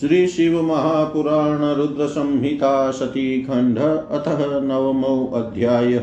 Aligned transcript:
श्री 0.00 0.26
शिव 0.26 0.60
महापुराण 0.62 1.62
रुद्र 1.74 2.06
संहिता 2.06 2.90
सती 2.90 3.42
खंड 3.42 3.78
अतः 3.78 4.40
नवमो 4.60 5.12
अध्याय। 5.34 5.98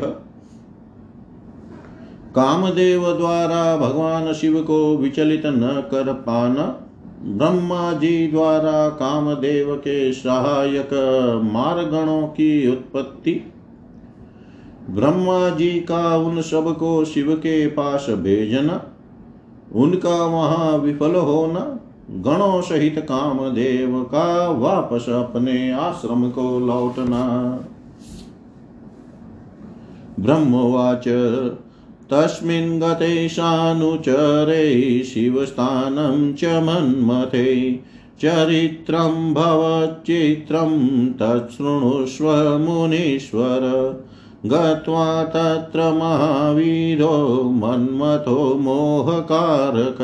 कामदेव 2.34 3.06
द्वारा 3.12 3.76
भगवान 3.76 4.32
शिव 4.32 4.60
को 4.62 4.78
विचलित 4.96 5.46
न 5.46 5.82
कर 5.90 6.12
पाना 6.22 6.64
ब्रह्मा 7.34 7.92
जी 7.92 8.26
द्वारा 8.26 8.88
कामदेव 8.88 9.74
के 9.76 10.12
सहायक 10.12 10.90
मारगणों 11.44 12.26
की 12.28 12.50
उत्पत्ति। 12.72 13.40
ब्रह्मा 14.90 15.48
जी 15.50 15.70
का 15.70 16.16
उन 16.16 16.42
सबको 16.42 17.04
शिव 17.04 17.34
के 17.36 17.66
पास 17.66 18.06
भेजना, 18.10 18.82
उनका 19.74 20.16
वहाँ 20.26 20.76
विफल 20.78 21.14
होना 21.14 21.60
गणों 22.10 22.62
सहित 22.62 22.94
कामदेव 22.98 24.02
का 24.02 24.48
वापस 24.48 25.08
अपने 25.08 25.72
आश्रम 25.72 26.30
को 26.30 26.60
लौटना। 26.60 27.58
ब्रह्मवाच, 30.20 31.08
तस्मिन् 32.10 32.80
गते 32.80 33.28
शानुचरे 33.28 35.02
शिवस्थानं 35.04 36.34
च 36.34 36.44
मन्मथे, 36.44 37.72
चरित्रं 38.20 39.34
भवच्चित्रं 39.34 40.78
तच्छृणुष्व 41.12 42.58
मुनीश्वर। 42.58 43.60
गत्वा 44.46 45.24
तत्र 45.24 45.80
महावीरो 45.80 47.42
मन्मथो 47.42 48.54
मोहकारक 48.54 49.98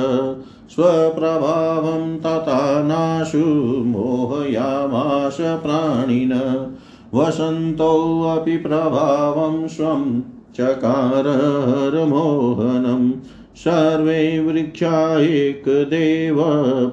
स्वप्रभावं 0.71 2.19
तथा 2.19 2.83
नाशु 2.83 3.83
मोहयामाश 3.87 5.37
प्राणिन। 5.41 6.67
वसन्तोऽपि 7.15 8.57
प्रभावं 8.57 9.69
स्वं 9.69 10.23
चकारहरमोहनं। 10.55 13.13
सर्वे 13.57 14.41
वृक्षा 14.41 15.21
एकदेव 15.21 16.37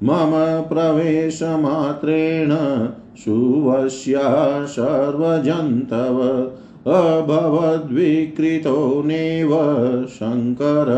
मम 0.09 0.33
प्रवेशमात्रेण 0.69 2.55
सुवस्या 3.25 4.31
सर्वजन्तव 4.67 6.21
अभवद्विकृतो 6.93 8.79
नेव 9.07 9.51
शङ्कर 10.15 10.93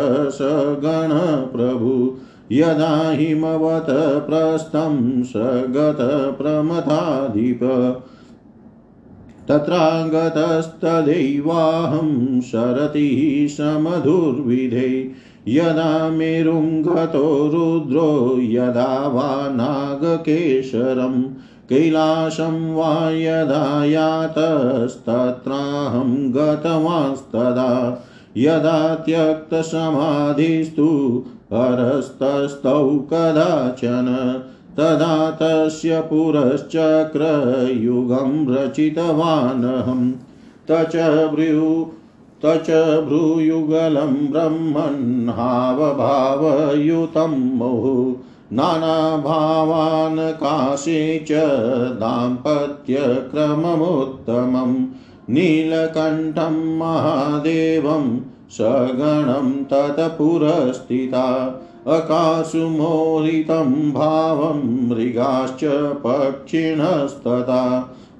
यदा 2.52 2.94
हिमवत् 3.10 3.90
प्रस्थं 4.26 4.96
स 5.24 5.32
गतप्रमथाधिप 5.76 7.62
तत्रागतस्तदैवाहं 9.48 12.40
शरतिः 12.40 13.48
समधुर्विधे। 13.48 15.10
यदा 15.48 16.10
मेरुङ्गतो 16.10 17.48
रुद्रो, 17.48 18.36
यदा 18.40 19.08
वा 19.08 19.48
नागकेशरम् 19.48 21.24
कैलासं 21.68 22.74
वा 22.74 23.10
यदा 23.10 23.84
यातस्तत्राहं 23.84 26.32
गतवांस्तदा। 26.32 28.04
यदा 28.36 28.94
त्यक्तसमाधिस्तु 28.94 31.24
हरस्तस्थौ 31.52 32.98
कदाचन 32.98 34.40
तदा 34.76 35.30
तस्य 35.30 36.00
पुरश्चक्रयुगं 36.00 38.54
रचितवानहं। 38.54 40.12
तच 40.68 41.30
भ्रू, 41.34 41.92
तच 42.42 43.00
भ्रूयुगलं 43.04 44.32
ब्रह्मन् 44.32 45.28
हावभावयुतं 45.28 47.56
मुहुः। 47.56 48.14
नानाभावान् 48.52 50.18
काशे 50.18 51.18
च 51.18 51.28
दाम्पत्यक्रममुत्तमं। 52.00 54.86
नीलकण्ठं 55.34 56.78
महादेवं 56.78 58.20
सगणं 58.50 59.64
तत्पुरस्थिता। 59.64 61.60
अकाशुमोहितं 61.86 63.72
भावं 63.92 64.60
मृगाश्च 64.88 65.64
पक्षिणस्तथा 66.04 67.64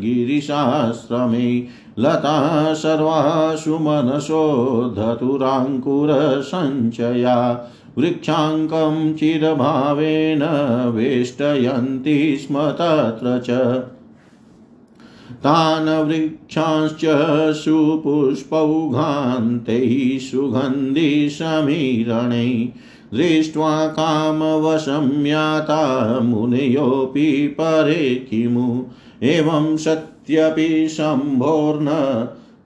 गिरिशाश्रमे 0.00 1.64
लता 1.98 2.74
सर्वासु 2.74 3.78
मनसो 3.78 4.94
धतुराङ्कुरसञ्चया। 4.98 7.68
वृक्षाङ्कं 7.98 9.14
चिरभावेन 9.14 10.42
वेष्टयन्ति 10.94 12.36
स्म 12.36 12.58
तत्र 12.58 13.42
च। 13.46 13.50
तान् 15.32 16.08
वृक्षांश्च 16.08 17.54
सुपुष्पौघान्तैः 17.54 20.18
सुगन्धिसमीरणै 20.18 22.68
दृष्ट्वा 23.14 23.86
कामवशं 23.86 25.26
याता 25.26 26.20
मुनयोऽपि 26.20 27.56
परे 27.60 28.26
किमु। 28.30 28.84
एवं 29.22 29.76
सत्यपि 29.76 30.88
शम्भोर्न 30.88 31.88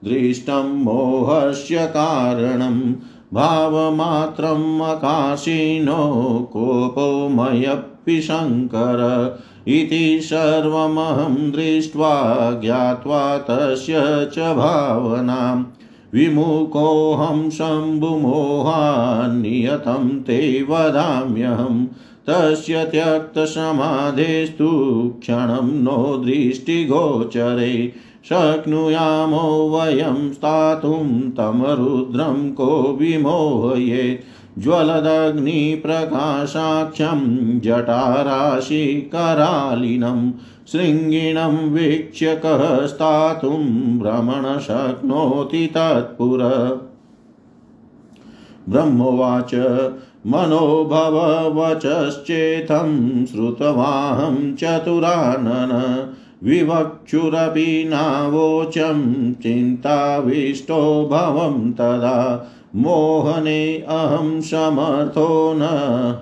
दृष्टं 0.03 0.83
मोहस्य 0.83 1.85
कारणं 1.85 2.93
भावमात्रम् 3.33 4.81
अकाशिनो 4.81 6.49
कोपो 6.53 7.29
मयपि 7.29 8.21
शङ्कर 8.21 9.39
इति 9.67 10.19
सर्वमहं 10.23 11.51
दृष्ट्वा 11.51 12.51
ज्ञात्वा 12.51 13.37
तस्य 13.37 14.29
च 14.33 14.39
भावनाम्। 14.39 15.65
विमुखोऽहं 16.13 17.49
शम्भुमोहान्नियतं 17.49 20.19
ते 20.19 20.65
वदाम्यहं। 20.69 21.87
तस्य 22.29 22.85
त्यक्तसमाधेस्तु 22.85 24.69
क्षणं 25.19 25.83
नो 25.83 26.23
दृष्टिगोचरे। 26.25 27.93
शक्नुयामो 28.29 29.69
वयं 29.69 30.33
स्थातुं 30.33 31.29
तं 31.29 31.75
रुद्रं 31.75 32.51
को 32.51 32.97
विमोहयेत्। 33.01 34.59
ज्वलदग्निप्रकाशाख्यं 34.59 37.59
जटाराशिकरालिनं 37.59 40.31
शृङ्गिणं 40.67 41.69
वीक्ष्य 41.69 42.41
कः 42.45 42.87
स्थातुं 42.87 43.99
भ्रमण 43.99 44.59
शक्नोति 44.59 45.67
तत्पुर। 45.67 46.41
ब्रह्मोवाच, 48.69 49.55
मनोभववचश्चेतं 50.27 53.25
श्रुतवाहं 53.25 54.55
चतुरानन। 54.55 56.13
विवक्षुरपि 56.43 57.83
नावोचं 57.87 59.33
चिन्ताविष्टो 59.33 61.09
भवं 61.11 61.71
तदा 61.71 62.47
मोहने 62.75 63.77
अहं 63.77 64.41
समर्थो 64.41 65.53
न 65.57 65.61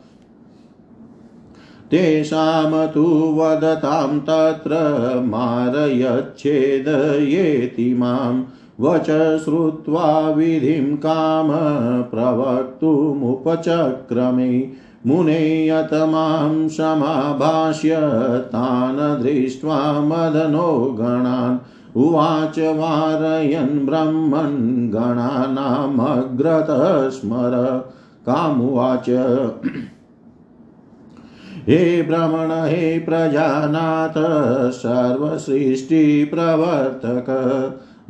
तेषां 1.91 2.87
तु 2.87 3.35
वदतां 3.39 4.19
तत्र 4.19 4.71
मारयच्छेदयेति 5.21 7.95
माम् 7.95 8.43
वच 8.81 9.41
श्रुत्वा 9.45 10.31
विधिं 10.31 10.97
काम 10.97 11.49
प्रवक्तुमुपचक्रमे। 12.03 14.71
मुनेयत 15.07 15.91
माँ 15.93 16.69
समाभाष्य 16.69 17.97
तान् 18.47 19.23
दृष्ट्वा 19.23 19.93
मदनो 19.93 20.97
गणान्। 21.01 21.59
उवाच 21.97 22.59
वारयन् 22.59 23.87
ब्रह्मन् 23.87 24.91
गणानामग्रतः 24.91 27.09
स्मर 27.09 27.85
कामुवाच 28.27 29.11
हे 31.69 32.03
भ्रमण 32.03 32.51
हे 32.51 32.99
प्रजानाथ 32.99 34.71
सर्वसृष्टिप्रवर्तक 34.71 37.27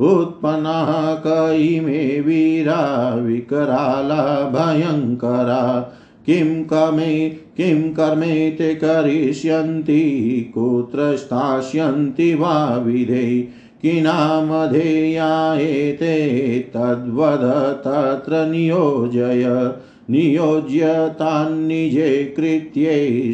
उत्पन्नाः 0.01 1.21
क 1.27 1.53
इमे 1.53 2.21
वीरा, 2.21 3.15
विकराला 3.15 4.49
भयङ्करा। 4.49 5.93
किं 6.25 6.63
कमे, 6.63 7.29
किं 7.29 7.93
कर्मे 7.93 8.51
ते 8.51 8.75
करिष्यन्ति, 8.75 10.51
कुत्र 10.53 11.17
स्थास्यन्ति 11.17 12.35
वा 12.35 12.77
विधे 12.77 13.47
किनामधेया 13.81 15.53
एते 15.53 16.59
तद्वद 16.59 17.41
तत्र 17.87 18.45
नियोजय 18.45 19.71
नियोज्य 20.09 21.09
तान्निजे 21.09 22.33
कृत्ये 22.37 23.33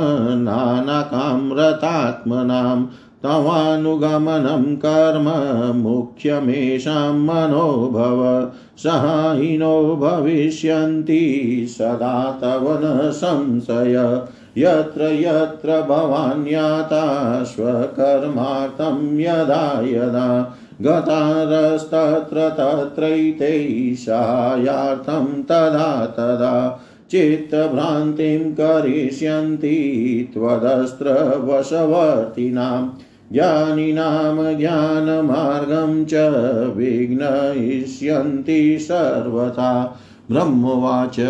नानाकाम्रतात्मनां 0.43 2.87
तवानुगमनं 3.23 4.77
कर्म, 4.77 5.79
मुख्यमेषां 5.79 7.15
मनोभव 7.15 8.53
सहायिनो 8.77 9.97
भविष्यन्ति 9.97 11.67
सदा 11.69 12.39
तव 12.43 12.81
न 12.85 13.11
संशय। 13.11 14.23
यत्र 14.59 15.03
यत्र 15.03 15.83
भवान्याता 15.83 17.45
स्वकर्मार्थं 17.45 19.21
यदा 19.21 19.81
यदा 19.85 20.59
गतारस्तत्र 20.85 22.49
तत्रैतैषायार्थं 22.49 25.25
तदा 25.25 26.07
तदा 26.07 26.85
चित्तभ्रान्तिं 27.11 28.53
करिष्यन्ति 28.53 30.29
त्वदस्त्रवशवर्तिनां। 30.35 32.99
ज्ञानिनां 33.33 34.59
ज्ञानमार्गं 34.59 36.05
च 36.05 36.15
विघ्नयिष्यन्ति 36.77 38.79
सर्वथा। 38.81 40.01
ब्रह्मवाच। 40.31 41.29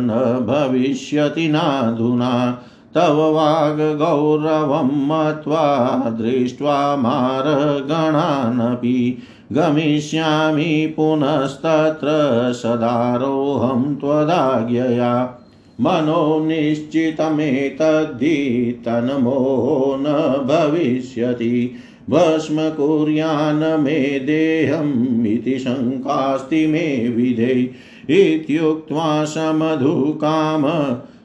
न 0.00 0.44
भविष्यति 0.48 1.48
नाधुना। 1.48 2.62
तव 2.94 3.32
वाग्गौरवं 3.32 4.84
मत्वा 4.84 6.10
दृष्ट्वा 6.10 6.96
मारगणानपि 6.96 9.18
गमिष्यामि 9.52 10.94
पुनस्तत्र 10.96 12.06
सदारोहं 12.52 13.96
त्वदाज्ञया। 13.96 15.36
मनो 15.80 16.44
निश्चितमेतद्धि 16.44 18.36
तन्मोहो 18.84 19.96
न 20.00 20.04
भविष्यति। 20.46 21.74
भस्म 22.10 22.56
कुर्यान् 22.60 23.82
मे 23.82 24.18
देहम् 24.20 25.26
इति 25.26 25.58
शङ्कास्ति 25.58 26.66
मे 26.66 27.08
विधे। 27.08 27.70
इत्युक्त्वा 28.10 29.24
समधुकाम 29.24 30.62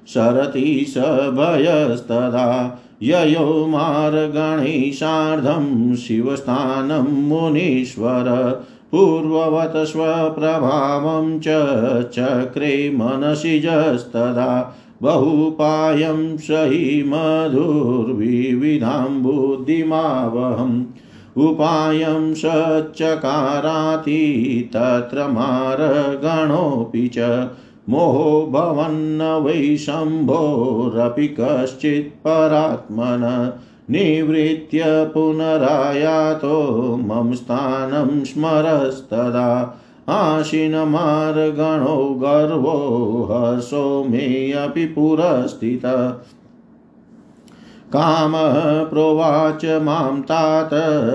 सरति 0.07 0.85
स 0.89 0.97
भयस्तदा। 1.33 2.79
ययो 3.03 3.67
मार्गणैः 3.67 4.91
सार्धं 4.91 5.95
शिवस्थानं 5.95 7.27
मुनीश्वर, 7.27 8.23
पूर्ववत् 8.91 9.87
स्वप्रभावं 9.87 11.39
च 11.39 11.43
चक्रे 12.13 12.89
मनसि 12.89 13.59
जस्तदा, 13.59 14.75
बहुपायं 15.01 16.37
स 16.37 16.47
हि 16.51 17.03
मधुर्विविधां 17.07 19.21
बुद्धिमावहम्। 19.21 20.83
उपायं 21.37 22.33
स 22.33 22.41
चकाराति 22.95 24.69
तत्र 24.73 25.27
मार्गणोऽपि 25.27 27.07
च 27.07 27.49
मोहो 27.89 28.49
भवन्न 28.51 29.21
वै 29.21 29.77
शम्भोरपि 29.77 31.35
कश्चित् 31.39 32.17
परात्मन 32.17 33.53
निवृत्य 33.91 34.83
पुनरायातो 34.85 36.99
मम 37.05 37.33
स्थानं 37.33 38.23
स्मरस्तदा। 38.23 39.81
आशिनमार्गणो 40.09 42.13
गर्वो 42.13 43.27
हर्षो 43.31 44.05
मेऽपि 44.09 44.85
पुरस्थित। 44.85 46.17
कामः 47.93 48.83
प्रोवाच 48.83 49.65
माँ 49.65 50.21
तात, 50.21 50.69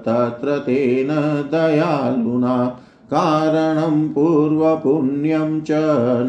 तत्र 0.06 0.58
तेन 0.58 1.08
दयालुना। 1.52 2.80
कारणं 3.14 4.10
पूर्वपुण्यं 4.10 5.62
च 5.62 5.68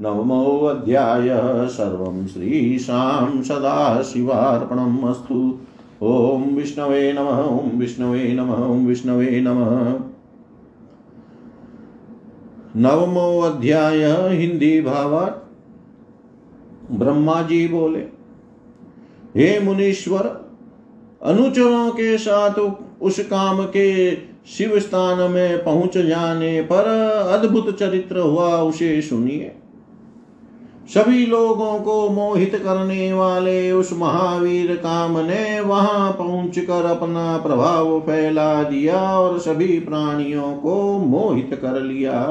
नवमोऽध्यायः 0.02 1.68
सर्वं 1.68 2.28
श्रीशां 2.28 3.44
सदाशिवार्पणम् 3.44 5.10
अस्तु। 5.10 5.60
ॐ 6.04 6.42
विष्णवे 6.56 7.14
नमः, 7.14 7.42
ॐ 7.44 7.78
विष्णवे 7.78 8.34
नमः, 8.34 8.66
ॐ 8.66 8.86
विष्णवे 8.86 9.42
नमः। 9.42 10.00
नवमो 12.76 13.40
अध्याय, 13.40 14.06
हिंदी 14.36 14.82
भावार्थ 14.82 15.36
ब्रह्मा 16.92 17.42
जी 17.42 17.68
बोले, 17.68 18.06
हे 19.36 19.60
मुनीश्वर, 19.60 20.52
अनुचरों 21.24 21.92
के 21.92 22.18
साथ 22.18 22.54
उस 23.02 23.20
काम 23.20 23.64
के 23.64 24.16
शिव 24.48 24.80
स्थान 24.80 25.32
में 25.32 25.64
पहुँच 25.64 25.98
जाने 25.98 26.62
पर 26.62 26.86
अद्भुत 27.34 27.80
चरित्र 27.80 28.20
हुआ, 28.20 28.58
उसे 28.58 29.02
सुनिए। 29.02 29.56
सभी 30.94 31.26
लोगों 31.26 31.80
को 31.80 32.10
मोहित 32.10 32.56
करने 32.56 33.14
वाले 33.14 33.72
उस 33.72 33.94
महावीर 33.94 34.76
काम 34.76 35.18
ने 35.18 35.60
वहाँ 35.60 36.12
पहुंचकर 36.12 36.86
अपना 36.86 37.38
प्रभाव 37.38 38.00
फैला 38.00 38.64
दिया 38.64 39.20
और 39.20 39.40
सभी 39.40 39.80
प्राणियों 39.80 40.54
को 40.54 40.98
मोहित 40.98 41.60
कर 41.62 41.82
लिया। 41.82 42.22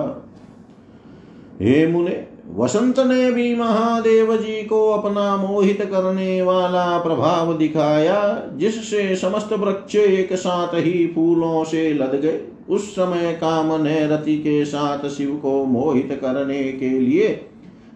हे 1.61 1.87
मुने, 1.87 2.25
वसंत 2.55 2.99
ने 2.99 3.31
भी 3.33 3.55
महादेव 3.55 4.37
जी 4.37 4.63
को 4.63 4.91
अपना 4.91 5.37
मोहित 5.37 5.83
करने 5.83 6.43
वाला 6.43 6.99
प्रभाव 6.99 7.57
दिखाया, 7.59 8.43
जिससे 8.57 9.17
समस्त 9.17 9.53
वृक्ष 9.53 9.97
एक 9.97 10.33
साथ 10.33 10.75
ही 10.75 11.07
फूलों 11.07 11.65
से 11.65 11.93
लद 11.95 12.21
गए। 12.23 12.41
उस 12.69 12.93
समय 12.93 13.39
काम 13.45 13.83
ने 13.83 14.07
रति 14.07 14.37
के 14.37 14.65
साथ 14.65 15.09
शिव 15.09 15.31
को 15.43 15.65
मोहित 15.65 16.19
करने 16.23 16.63
के 16.73 16.89
लिए 16.89 17.45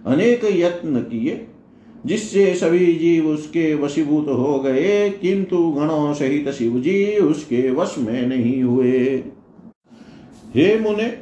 अनेक 0.05 0.45
यत्न 0.45 1.01
किए, 1.03 1.47
जिससे 2.07 2.55
सभी 2.55 2.93
जीव 2.95 3.27
उसके 3.29 3.75
वशीभूत 3.75 4.29
हो 4.29 4.59
गए, 4.61 5.11
किंतु 5.13 5.59
गणों 5.73 6.13
सहित 6.15 6.49
शिव 6.51 6.79
जी 6.81 7.17
उसके 7.19 7.71
वश 7.71 7.95
में 7.99 8.27
नहीं 8.27 8.63
हुए। 8.63 8.99
हे 10.55 10.79
मुने, 10.79 11.13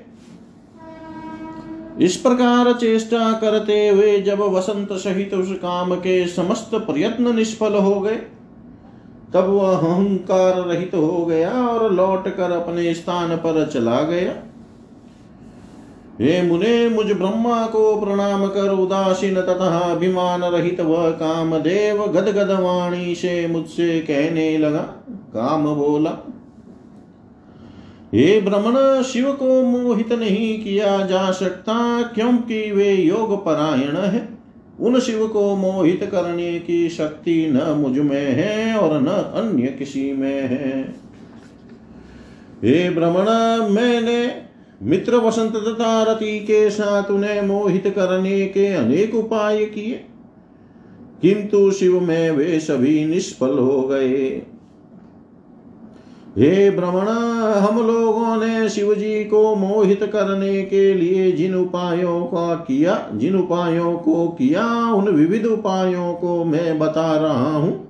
इस 2.01 2.17
प्रकार 2.17 2.73
चेष्टा 2.73 3.33
करते 3.33 3.89
हुए 3.89 4.19
जब 4.21 4.41
वसंत 4.53 4.93
सहित 4.99 5.35
उस 5.35 5.53
काम 5.53 5.95
के 5.97 6.27
समस्त 6.29 6.75
प्रयत्न 6.77 7.35
निष्फल 7.37 7.75
हो 7.75 8.01
गए, 8.01 8.17
तब 9.35 9.49
वह 9.49 9.69
अहंकार 9.69 10.61
रहित 10.63 10.95
हो 10.95 11.25
गया 11.27 11.51
और 11.69 11.93
लौट 11.93 12.29
कर 12.29 12.53
अपने 12.53 12.95
स्थान 12.95 13.37
पर 13.37 13.67
चला 13.67 14.01
गया। 14.03 14.33
हे 16.21 16.41
मुने, 16.43 16.89
मुझ 16.89 17.07
ब्रह्मा 17.07 17.67
को 17.67 18.01
प्रणाम 18.01 18.47
कर, 18.47 18.69
उदासीन 18.69 19.35
तथा 19.35 19.79
अभिमान 19.79 20.43
रहित 20.45 20.81
वह 20.81 21.11
काम 21.11 21.57
देव 21.59 22.07
गदगद 22.07 22.51
वाणी 22.61 23.15
से 23.15 23.47
मुझसे 23.47 24.01
कहने 24.01 24.59
लगा, 24.59 24.83
काम 25.35 25.65
बोला। 25.75 26.11
हे 28.15 28.41
भ्रमण 28.41 29.03
शिव 29.03 29.33
को 29.33 29.63
मोहित 29.63 30.13
नहीं 30.13 30.63
किया 30.65 31.07
जा 31.07 31.31
सकता, 31.31 32.03
क्योंकि 32.03 32.71
वे 32.73 32.95
योग 32.95 33.45
परायण 33.45 33.97
है। 33.97 34.29
उन 34.81 35.01
शिव 35.01 35.27
को 35.29 35.57
मोहित 35.57 36.09
करने 36.13 36.59
की 36.59 36.89
शक्ति 36.89 37.47
न 37.51 37.75
मुझमें 37.79 38.33
है 38.33 38.77
और 38.77 39.01
न 39.01 39.07
अन्य 39.07 39.67
किसी 39.69 40.13
में 40.13 40.41
है। 40.43 40.83
हे 42.65 42.91
भ्रमण 42.91 43.29
मैंने 43.71 44.50
मित्र 44.83 45.17
वसंत 45.17 45.53
तथा 45.53 46.03
रति 46.03 46.41
के 46.41 46.71
साथ 46.71 47.11
उन्हें 47.11 47.43
मोहित 47.43 47.87
करने 47.87 48.47
के 48.47 48.67
अनेक 48.67 49.15
उपाय 49.15 49.65
किए 49.65 50.05
किंतु 51.23 51.71
शिव 51.71 52.01
में 52.01 52.31
वे 52.31 52.61
सभी 52.61 53.05
निष्फल 53.05 53.59
हो 53.59 53.83
गए 53.83 54.43
हे 56.39 56.71
भ्रमण 56.71 57.09
हम 57.53 57.87
लोगों 57.87 58.37
ने 58.37 58.69
शिव 58.69 58.95
जी 58.95 59.25
को 59.25 59.55
मोहित 59.55 60.05
करने 60.05 60.63
के 60.63 60.95
लिए 60.95 61.33
जिन 61.33 61.55
उपायों 61.55 62.25
का 62.25 62.55
किया, 62.55 63.11
जिन 63.15 63.37
उपायों 63.37 63.97
को 63.97 64.29
किया, 64.29 64.93
उन 64.93 65.09
विविध 65.09 65.47
उपायों 65.47 66.15
को 66.15 66.45
मैं 66.45 66.79
बता 66.79 67.17
रहा 67.17 67.57
हूँ। 67.57 67.89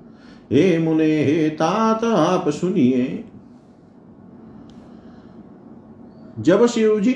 हे 0.53 0.79
मुने, 0.79 1.25
हे 1.25 1.49
तात, 1.49 2.05
आप 2.05 2.49
सुनिए। 2.49 3.25
जब 6.41 6.67
शिव 6.67 6.99
जी 7.01 7.13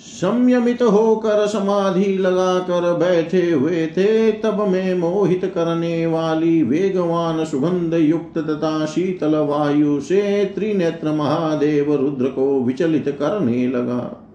संयमित 0.00 0.82
होकर 0.82 1.46
समाधि 1.46 2.16
लगाकर 2.18 2.92
बैठे 2.94 3.50
हुए 3.50 3.86
थे, 3.86 4.32
तब 4.32 4.60
मैं 4.68 4.94
मोहित 4.94 5.44
करने 5.54 6.06
वाली 6.06 6.62
वेगवान 6.62 7.44
सुगंध 7.44 7.94
युक्त 7.94 8.38
तथा 8.38 8.86
शीतल 8.86 9.36
वायु 9.36 10.00
से 10.00 10.44
त्रिनेत्र 10.44 11.12
महादेव 11.12 11.94
रुद्र 11.94 12.28
को 12.28 12.60
विचलित 12.60 13.08
करने 13.18 13.66
लगा। 13.68 14.26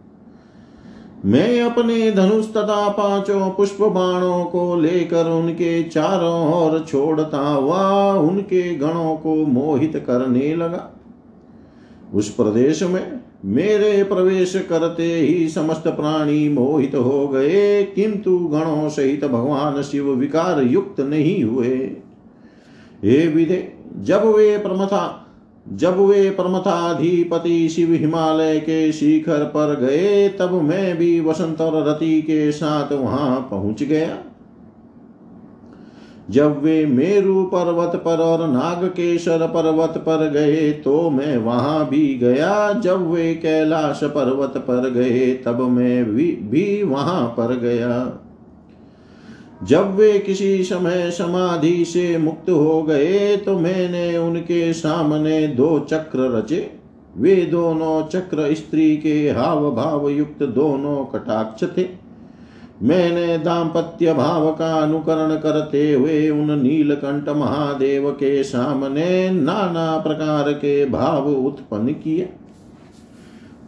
मैं 1.25 1.61
अपने 1.61 2.11
धनुष 2.11 2.47
तथा 2.47 2.87
पाँचों 2.89 3.49
पुष्प 3.49 3.81
बाणों 3.81 4.43
को 4.45 4.75
लेकर 4.75 5.29
उनके 5.29 5.83
चारों 5.83 6.53
ओर 6.53 6.79
छोड़ता 6.79 7.37
हुआ 7.37 8.13
उनके 8.13 8.75
गणों 8.75 9.15
को 9.15 9.35
मोहित 9.35 10.03
करने 10.07 10.55
लगा। 10.55 10.89
उस 12.13 12.29
प्रदेश 12.29 12.83
में 12.83 13.24
मेरे 13.45 14.03
प्रवेश 14.03 14.55
करते 14.69 15.03
ही 15.03 15.47
समस्त 15.49 15.87
प्राणी 15.87 16.49
मोहित 16.49 16.95
हो 16.95 17.27
गए, 17.27 17.83
किंतु 17.83 18.37
गणों 18.37 18.89
सहित 18.89 19.25
भगवान 19.25 19.81
शिव 19.81 20.09
विकार 20.11 20.61
युक्त 20.61 20.99
नहीं 20.99 21.43
हुए। 21.43 21.75
हे 23.03 23.27
विधे 23.27 23.73
जब 23.97 24.25
वे 24.25 24.57
प्रमथा, 24.57 25.21
जब 25.73 25.99
वे 25.99 26.29
प्रमथाधिपति 26.29 27.69
शिव 27.69 27.93
हिमालय 27.93 28.59
के 28.59 28.91
शिखर 28.91 29.43
पर 29.43 29.79
गए, 29.79 30.29
तब 30.29 30.51
मैं 30.61 30.97
भी 30.97 31.19
वसंत 31.19 31.61
और 31.61 31.87
रति 31.89 32.21
के 32.21 32.51
साथ 32.51 32.91
वहाँ 32.91 33.47
पहुँच 33.51 33.83
गया। 33.83 34.17
जब 36.29 36.61
वे 36.63 36.85
मेरु 36.85 37.43
पर्वत 37.43 37.95
पर 37.95 38.19
और 38.19 38.47
नागकेशर 38.47 39.45
पर्वत 39.47 39.97
पर 39.97 40.29
गए 40.29 40.71
तो 40.83 41.09
मैं 41.09 41.37
वहाँ 41.37 41.87
भी 41.89 42.07
गया। 42.15 42.71
जब 42.73 43.09
वे 43.11 43.33
कैलाश 43.35 43.99
पर्वत 44.05 44.57
पर 44.57 44.89
गए 44.89 45.33
तब 45.45 45.61
मैं 45.61 46.05
भी, 46.05 46.31
भी 46.31 46.83
वहाँ 46.83 47.27
पर 47.29 47.55
गया। 47.55 48.21
जब 49.63 49.95
वे 49.95 50.17
किसी 50.19 50.63
समय 50.63 51.11
समाधि 51.11 51.85
से 51.85 52.17
मुक्त 52.17 52.49
हो 52.49 52.81
गए 52.83 53.35
तो 53.37 53.57
मैंने 53.59 54.17
उनके 54.17 54.73
सामने 54.73 55.47
दो 55.47 55.79
चक्र 55.79 56.29
रचे। 56.31 56.69
वे 57.17 57.35
दोनों 57.45 58.01
चक्र 58.03 58.53
स्त्री 58.55 58.95
के 58.97 59.13
हाव 59.29 59.69
भाव 59.75 60.09
युक्त 60.09 60.43
दोनों 60.43 61.03
कटाक्ष 61.05 61.63
थे। 61.77 61.83
मैंने 62.85 63.37
दाम्पत्य 63.37 64.13
भाव 64.13 64.51
का 64.51 64.73
अनुकरण 64.73 65.35
करते 65.35 65.93
हुए 65.93 66.29
उन 66.29 66.59
नीलकंठ 66.61 67.29
महादेव 67.29 68.11
के 68.11 68.43
सामने 68.43 69.29
नाना 69.29 69.97
प्रकार 69.97 70.51
के 70.53 70.85
भाव 70.85 71.29
उत्पन्न 71.29 71.93
किए। 71.93 72.29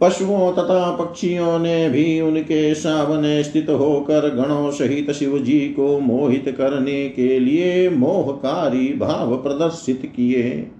पशुओं 0.00 0.52
तथा 0.52 0.90
पक्षियों 0.96 1.58
ने 1.58 1.88
भी 1.90 2.20
उनके 2.20 2.74
सामने 2.74 3.42
स्थित 3.44 3.70
होकर 3.70 4.28
गणों 4.34 4.70
सहित 4.70 5.10
शिव 5.10 5.38
जी 5.38 5.58
को 5.60 5.98
मोहित 6.00 6.54
करने 6.58 7.08
के 7.08 7.38
लिए 7.38 7.88
मोहकारी 7.88 8.86
भाव 8.98 9.36
प्रदर्शित 9.36 10.12
किए। 10.16 10.70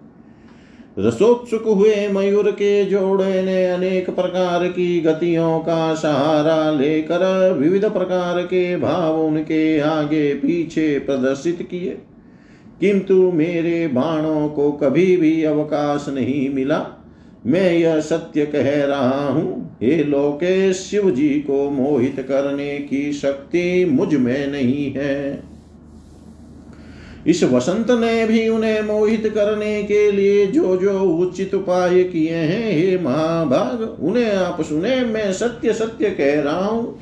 रसोत्सुक 0.99 1.63
हुए 1.63 2.09
मयूर 2.09 2.51
के 2.51 2.85
जोड़े 2.85 3.43
ने 3.43 3.65
अनेक 3.67 4.11
प्रकार 4.11 4.67
की 4.69 5.01
गतियों 5.01 5.59
का 5.61 5.95
सहारा 5.95 6.71
लेकर 6.71 7.53
विविध 7.53 7.85
प्रकार 7.85 8.43
के 8.43 8.77
भाव 8.77 9.21
उनके 9.21 9.81
आगे 9.81 10.35
पीछे 10.35 10.99
प्रदर्शित 10.99 11.63
किए। 11.71 11.99
किंतु 12.81 13.33
मेरे 13.33 13.87
बाणों 13.87 14.49
को 14.49 14.73
कभी 14.73 15.17
भी 15.17 15.43
अवकाश 15.45 16.07
नहीं 16.09 16.49
मिला। 16.51 16.87
मैं 17.47 17.73
यह 17.73 18.01
सत्य 18.01 18.47
कह 18.47 18.85
रहा 18.85 19.29
हूँ, 19.29 19.79
हे 19.83 20.05
लोके 20.05 20.73
शिव 20.73 21.11
जी 21.11 21.29
को 21.29 21.71
मोहित 21.71 22.17
करने 22.29 22.79
की 22.79 23.13
शक्ति 23.13 23.85
मुझमें 23.85 24.47
नहीं 24.47 24.93
है। 24.93 25.48
इस 27.27 27.45
वसंत 27.45 27.91
ने 27.91 28.27
भी 28.27 28.49
उन्हें 28.49 28.83
मोहित 28.83 29.27
करने 29.35 29.83
के 29.83 30.11
लिए 30.13 30.47
जो 30.47 30.77
जो 30.77 31.01
उचित 31.01 31.55
उपाय 31.55 32.05
किए 32.05 32.35
हैं, 32.35 32.73
हे 32.73 32.99
महाभाग, 32.99 33.97
उन्हें 34.03 34.37
आप 34.37 34.63
सुने, 34.63 35.05
मैं 35.05 35.33
सत्य 35.33 35.73
सत्य 35.73 36.11
कह 36.11 36.43
रहा 36.43 36.67
हूँ। 36.67 36.99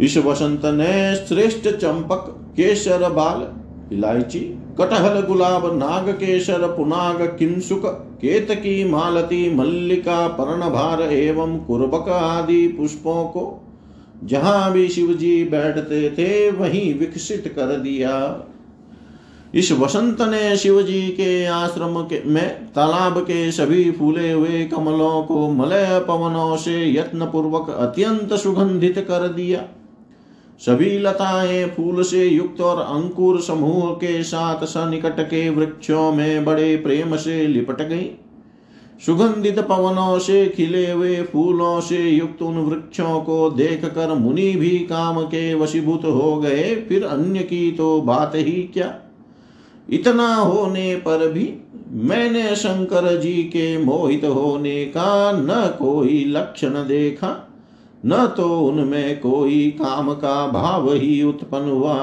इस 0.00 0.16
वसंत 0.16 0.64
ने 0.64 1.16
श्रेष्ठ 1.16 1.68
चंपक 1.68 2.24
केसर 2.56 3.08
बाल, 3.08 3.46
इलायची, 3.94 4.40
कटहल 4.80 5.20
गुलाब, 5.20 5.78
नाग 5.78 6.08
केसर 6.08 6.66
पुनाग 6.66 7.36
किंसुक 7.38 7.82
केतकी, 8.22 8.84
मालती, 8.84 9.54
मल्लिका, 9.54 10.28
पर्णभार 10.28 11.02
एवं 11.02 11.58
कुर्बक 11.58 12.08
आदि 12.08 12.68
पुष्पों 12.68 13.24
को 13.24 13.65
जहाँ 14.24 14.72
भी 14.72 14.88
शिव 14.88 15.12
जी 15.12 15.44
बैठते 15.44 16.10
थे, 16.10 16.50
वहीं 16.50 16.98
विकसित 16.98 17.52
कर 17.56 17.66
दिया। 17.66 18.44
इस 19.54 19.72
वसंत 19.72 20.22
ने 20.22 20.56
शिव 20.56 20.82
जी 20.82 21.08
के 21.08 21.46
आश्रम 21.46 22.02
के 22.02 22.22
में 22.24 22.48
तालाब 22.48 23.18
के 23.18 23.52
सभी 23.52 23.90
फूले 23.90 24.32
हुए 24.32 24.64
कमलों 24.64 25.22
को 25.22 25.50
मलय 25.50 26.04
पवनों 26.08 26.56
से 26.56 26.92
यत्न 26.92 27.24
पूर्वक 27.24 27.70
अत्यंत 27.70 28.34
सुगंधित 28.34 28.98
कर 28.98 29.28
दिया। 29.28 29.64
सभी 30.58 30.98
लताएँ 30.98 31.66
फूल 31.66 32.02
से 32.02 32.26
युक्त 32.26 32.60
और 32.60 32.80
अंकुर 32.80 33.40
समूह 33.40 33.90
के 33.90 34.22
साथ 34.22 34.64
सनिकट 34.64 35.20
के 35.20 35.50
वृक्षों 35.50 36.12
में 36.12 36.44
बड़े 36.44 36.76
प्रेम 36.76 37.16
से 37.16 37.46
लिपट 37.46 37.82
गई। 37.82 38.10
सुगंधित 39.00 39.58
पवनों 39.58 40.18
से 40.18 40.46
खिले 40.46 40.90
हुए 40.90 41.22
फूलों 41.22 41.80
से 41.80 41.98
युक्त 41.98 42.42
उन 42.42 42.56
वृक्षों 42.58 43.20
को 43.20 43.50
देख 43.50 43.84
कर 43.84 44.14
मुनि 44.14 44.50
भी 44.52 44.78
काम 44.86 45.20
के 45.22 45.52
वशीभूत 45.54 46.04
हो 46.04 46.36
गए, 46.36 46.74
फिर 46.88 47.04
अन्य 47.04 47.38
की 47.38 47.70
तो 47.72 48.00
बात 48.00 48.32
ही 48.34 48.62
क्या? 48.74 48.94
इतना 49.88 50.34
होने 50.34 50.94
पर 50.96 51.28
भी 51.28 51.52
मैंने 51.90 52.54
शंकर 52.56 53.16
जी 53.20 53.34
के 53.44 53.76
मोहित 53.78 54.24
होने 54.24 54.84
का 54.84 55.32
न 55.32 55.66
कोई 55.78 56.24
लक्षण 56.24 56.74
देखा, 56.86 57.28
न 58.06 58.26
तो 58.36 58.48
उनमें 58.60 59.20
कोई 59.20 59.70
काम 59.70 60.12
का 60.14 60.46
भाव 60.46 60.92
ही 60.92 61.22
उत्पन्न 61.22 61.70
हुआ। 61.70 61.94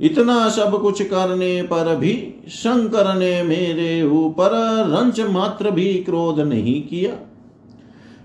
इतना 0.00 0.48
सब 0.48 0.80
कुछ 0.82 1.02
करने 1.02 1.62
पर 1.62 1.94
भी 1.96 2.12
शंकर 2.48 3.14
ने 3.14 3.42
मेरे 3.42 4.02
ऊपर 4.02 4.50
रंच 4.88 5.20
मात्र 5.20 5.70
भी 5.70 5.94
क्रोध 5.94 6.40
नहीं 6.40 6.82
किया। 6.82 7.12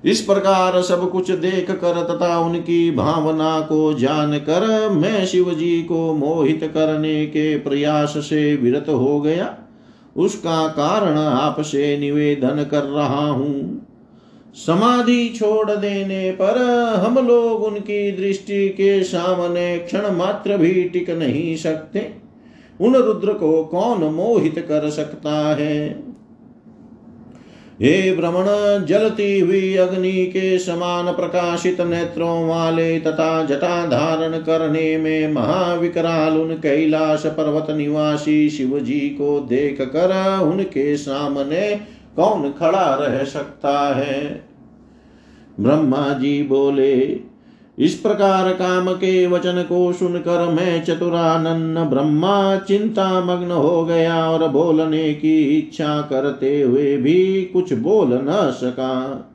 इस 0.05 0.21
प्रकार 0.21 0.81
सब 0.81 1.09
कुछ 1.11 1.31
देख 1.31 1.71
कर 1.71 2.01
तथा 2.03 2.37
उनकी 2.39 2.91
भावना 2.91 3.59
को 3.61 3.93
जान 3.93 4.37
कर 4.39 4.89
मैं 4.89 5.25
शिव 5.25 5.53
जी 5.53 5.81
को 5.81 6.13
मोहित 6.13 6.71
करने 6.73 7.25
के 7.25 7.55
प्रयास 7.57 8.13
से 8.17 8.55
विरत 8.55 8.89
हो 8.89 9.19
गया। 9.21 9.55
उसका 10.15 10.67
कारण 10.67 11.17
आपसे 11.17 11.97
निवेदन 11.97 12.63
कर 12.71 12.83
रहा 12.83 13.27
हूँ। 13.27 13.87
समाधि 14.55 15.33
छोड़ 15.39 15.71
देने 15.71 16.31
पर 16.31 16.57
हम 17.05 17.27
लोग 17.27 17.63
उनकी 17.63 18.11
दृष्टि 18.11 18.69
के 18.69 19.03
सामने 19.03 19.77
क्षण 19.77 20.11
मात्र 20.11 20.57
भी 20.57 20.83
टिक 20.83 21.09
नहीं 21.09 21.55
सकते। 21.55 22.11
उन 22.81 22.95
रुद्र 22.95 23.33
को 23.33 23.63
कौन 23.63 24.03
मोहित 24.03 24.59
कर 24.59 24.89
सकता 24.89 25.55
है? 25.55 26.03
हे 27.81 28.15
भ्रमण 28.15 28.45
जलती 28.85 29.39
हुई 29.39 29.75
अग्नि 29.75 30.25
के 30.25 30.59
समान 30.59 31.11
प्रकाशित 31.13 31.81
नेत्रों 31.81 32.47
वाले 32.47 32.99
तथा 32.99 33.43
जटा 33.43 33.85
धारण 33.85 34.37
करने 34.37 34.97
में 34.97 35.33
महाविकराल 35.33 36.37
उन 36.37 36.53
कैलाश 36.53 37.25
पर्वत 37.25 37.67
निवासी 37.77 38.49
शिव 38.49 38.79
जी 38.79 38.99
को 38.99 39.39
देख 39.39 39.81
कर 39.81 40.39
उनके 40.43 40.97
सामने 40.97 41.79
कौन 42.15 42.53
खड़ा 42.59 42.95
रह 42.95 43.23
सकता 43.23 43.95
है? 43.95 44.45
ब्रह्मा 45.59 46.13
जी 46.13 46.43
बोले, 46.43 47.19
इस 47.79 47.93
प्रकार 47.93 48.53
काम 48.53 48.93
के 48.93 49.27
वचन 49.27 49.65
को 49.69 49.93
सुनकर 49.93 50.49
मैं 50.49 50.83
चतुरानन्न 50.83 51.83
ब्रह्मा 51.83 52.55
चिंता 52.55 53.21
मग्न 53.21 53.51
हो 53.51 53.85
गया 53.85 54.29
और 54.29 54.47
बोलने 54.47 55.13
की 55.13 55.43
इच्छा 55.43 56.01
करते 56.01 56.61
हुए 56.61 56.97
भी 56.97 57.49
कुछ 57.53 57.73
बोल 57.73 58.07
न 58.07 58.51
सका। 58.61 59.29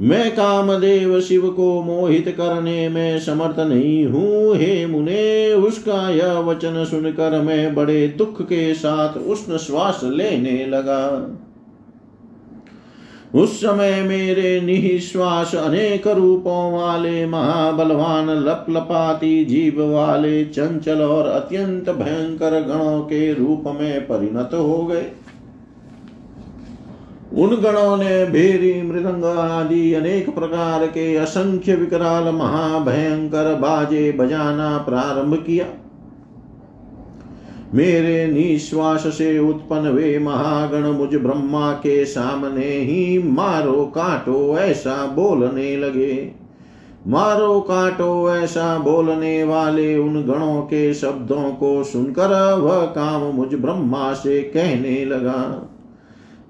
मैं 0.00 0.30
कामदेव 0.32 1.20
शिव 1.20 1.48
को 1.48 1.82
मोहित 1.82 2.28
करने 2.28 2.88
में 2.88 3.18
समर्थ 3.18 3.60
नहीं 3.60 4.06
हूँ। 4.06 4.56
हे 4.56 4.86
मुने, 4.86 5.52
उसका 5.52 6.10
यह 6.10 6.32
वचन 6.32 6.84
सुनकर 6.84 7.40
मैं 7.42 7.74
बड़े 7.74 8.08
दुख 8.08 8.42
के 8.42 8.74
साथ 8.74 9.16
उष्ण 9.16 9.56
श्वास 9.56 10.00
लेने 10.04 10.66
लगा। 10.66 11.30
उस 13.34 13.60
समय 13.60 14.02
मेरे 14.02 14.60
निश्वास 14.60 15.54
अनेक 15.54 16.06
रूपों 16.06 16.72
वाले 16.72 17.26
महाबलवान, 17.26 18.30
लपलपाती 18.30 19.44
जीव 19.44 19.92
वाले, 19.94 20.44
चंचल 20.44 21.02
और 21.02 21.26
अत्यंत 21.26 21.90
भयंकर 21.90 22.60
गणों 22.62 23.00
के 23.00 23.34
रूप 23.34 23.64
में 23.66 24.00
परिणत 24.00 24.50
हो 24.54 24.86
गए। 24.86 25.06
उन 27.36 27.50
गणों 27.50 27.96
ने 27.96 28.26
भेरी, 28.26 28.82
मृदंग 28.82 29.24
आदि 29.24 29.94
अनेक 29.94 30.34
प्रकार 30.34 30.86
के 30.86 31.16
असंख्य 31.16 31.74
विकराल, 31.74 32.24
महाभयंकर 32.24 33.54
बाजे 33.54 34.12
बजाना 34.12 34.78
प्रारंभ 34.78 35.34
किया। 35.34 35.66
मेरे 37.74 38.26
निश्वास 38.26 39.06
से 39.06 39.38
उत्पन्न 39.38 39.88
वे 39.88 40.18
महागण 40.18 40.86
मुझ 40.86 41.14
ब्रह्मा 41.14 41.72
के 41.72 42.04
सामने 42.04 42.66
ही 42.66 43.22
मारो 43.26 43.92
काटो, 43.94 44.58
ऐसा 44.58 45.06
बोलने 45.06 45.76
लगे। 45.76 46.30
मारो 47.06 47.60
काटो, 47.60 48.36
ऐसा 48.36 48.78
बोलने 48.78 49.44
वाले 49.44 49.96
उन 49.98 50.22
गणों 50.22 50.62
के 50.62 50.94
शब्दों 50.94 51.50
को 51.52 51.84
सुनकर 51.84 52.58
वह 52.58 52.84
काम 52.84 53.22
मुझ 53.22 53.54
ब्रह्मा 53.54 54.12
से 54.12 54.40
कहने 54.40 55.04
लगा। 55.04 55.70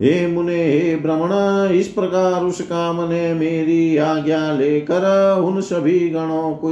हे 0.03 0.27
मुने, 0.27 0.65
हे 0.65 0.97
भ्रमण 0.97 1.33
इस 1.75 1.89
प्रकार 1.89 2.45
उस 2.45 2.61
काम 2.61 3.09
ने 3.09 3.35
मेरी 3.35 3.97
आज्ञा 3.97 4.53
लेकर 4.53 5.37
उन 5.45 5.61
सभी 5.61 6.11
गणों 6.11 6.53
को 6.55 6.71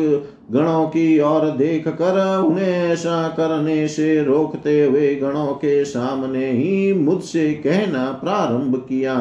गणों 0.53 0.87
की 0.87 1.21
ओर 1.21 1.51
देख 1.51 1.88
कर 1.88 2.38
उन्हें 2.38 2.93
ऐसा 2.93 3.29
करने 3.29 3.88
से 3.88 4.25
रोकते 4.25 4.85
हुए 4.85 5.15
गणों 5.15 5.47
के 5.47 5.85
सामने 5.85 6.51
ही 6.51 6.93
मुझसे 6.93 7.53
कहना 7.53 8.21
प्रारंभ 8.25 8.77
किया। 8.88 9.15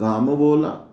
काम 0.00 0.26
बोला, 0.26 0.90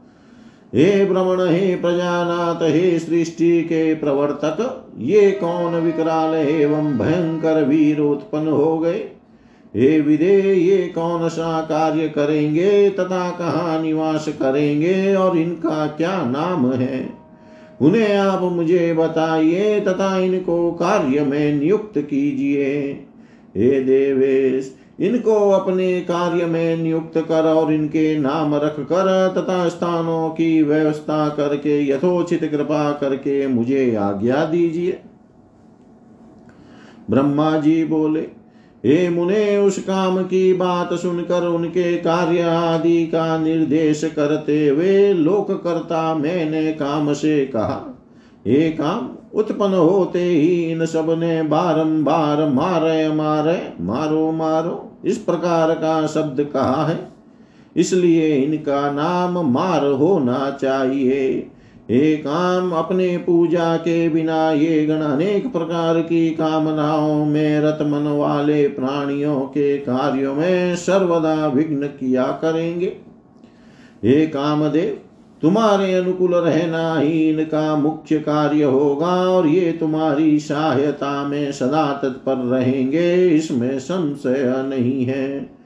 हे 0.75 1.05
भ्रमण 1.05 1.49
हे 1.49 1.75
प्रजानाथ, 1.75 2.63
हे 2.63 2.99
सृष्टि 2.99 3.61
के 3.61 3.95
प्रवर्तक, 3.95 4.87
ये 4.97 5.31
कौन 5.31 5.75
विकराल 5.75 6.35
एवं 6.35 6.97
भयंकर 6.97 7.63
वीर 7.63 7.99
उत्पन्न 7.99 8.47
हो 8.47 8.79
गए? 8.79 8.99
हे 9.75 9.99
विदे, 10.01 10.53
ये 10.53 10.77
कौन 10.87 11.29
सा 11.29 11.61
कार्य 11.61 12.07
करेंगे 12.09 12.89
तथा 12.89 13.29
कहाँ 13.29 13.81
निवास 13.81 14.27
करेंगे 14.27 15.15
और 15.15 15.37
इनका 15.37 15.87
क्या 15.87 16.25
नाम 16.25 16.71
है? 16.71 17.20
उन्हें 17.81 18.17
आप 18.17 18.41
मुझे 18.41 18.93
बताइए 18.93 19.79
तथा 19.79 20.17
इनको 20.17 20.71
कार्य 20.71 21.23
में 21.23 21.53
नियुक्त 21.53 21.97
कीजिए। 21.97 22.89
हे 23.55 23.79
देवेश, 23.81 24.75
इनको 24.99 25.35
अपने 25.49 26.01
कार्य 26.01 26.45
में 26.45 26.77
नियुक्त 26.77 27.17
कर 27.17 27.45
और 27.45 27.73
इनके 27.73 28.17
नाम 28.19 28.55
रख 28.55 28.79
कर 28.79 29.33
तथा 29.37 29.67
स्थानों 29.69 30.29
की 30.29 30.63
व्यवस्था 30.63 31.29
करके, 31.29 31.89
यथोचित 31.89 32.41
कृपा 32.51 32.91
करके 32.91 33.47
मुझे 33.47 33.95
आज्ञा 33.95 34.45
दीजिए। 34.45 34.99
ब्रह्मा 37.09 37.57
जी 37.57 37.83
बोले 37.85 38.40
हे 38.85 39.09
मुने, 39.09 39.57
उस 39.57 39.77
काम 39.79 40.23
की 40.23 40.53
बात 40.53 40.93
सुनकर 40.93 41.47
उनके 41.47 41.97
कार्य 41.97 42.41
आदि 42.41 43.05
का 43.07 43.37
निर्देश 43.37 44.03
करते 44.15 44.67
हुए 44.67 45.13
लोक 45.13 45.51
करता 45.63 46.15
मैंने 46.15 46.71
काम 46.71 47.13
से 47.13 47.45
कहा, 47.45 47.99
हे 48.47 48.69
काम, 48.71 49.09
उत्पन्न 49.33 49.73
होते 49.73 50.23
ही 50.23 50.71
इन 50.71 50.85
सबने 50.85 51.41
बारंबार 51.43 52.45
मारे 52.49 53.07
मारे, 53.09 53.73
मारो 53.81 54.31
मारो, 54.31 54.91
इस 55.05 55.17
प्रकार 55.17 55.73
का 55.73 56.07
शब्द 56.07 56.41
कहा 56.43 56.85
है। 56.85 56.99
इसलिए 57.75 58.35
इनका 58.35 58.91
नाम 58.91 59.39
मार 59.51 59.85
होना 59.85 60.57
चाहिए। 60.61 61.47
हे 61.89 62.15
काम 62.17 62.71
अपने 62.71 63.17
पूजा 63.17 63.75
के 63.77 64.09
बिना 64.09 64.51
ये 64.51 64.85
गण 64.85 65.01
अनेक 65.01 65.51
प्रकार 65.51 66.01
की 66.01 66.29
कामनाओं 66.29 67.25
में 67.25 67.59
रत 67.59 67.79
मन 67.81 68.07
वाले 68.07 68.67
प्राणियों 68.67 69.39
के 69.39 69.77
कार्यों 69.77 70.35
में 70.35 70.75
सर्वदा 70.75 71.47
विघ्न 71.47 71.87
किया 71.99 72.25
करेंगे। 72.41 72.93
हे 74.03 74.25
कामदेव, 74.27 74.97
तुम्हारे 75.41 75.93
अनुकूल 75.93 76.35
रहना 76.35 76.99
ही 76.99 77.29
इनका 77.29 77.75
मुख्य 77.75 78.19
कार्य 78.19 78.63
होगा 78.63 79.13
और 79.29 79.47
ये 79.47 79.71
तुम्हारी 79.71 80.39
सहायता 80.39 81.27
में 81.27 81.51
सदा 81.51 81.85
तत्पर 81.93 82.35
रहेंगे, 82.47 83.27
इसमें 83.27 83.79
संशय 83.79 84.53
नहीं 84.69 85.03
है। 85.05 85.60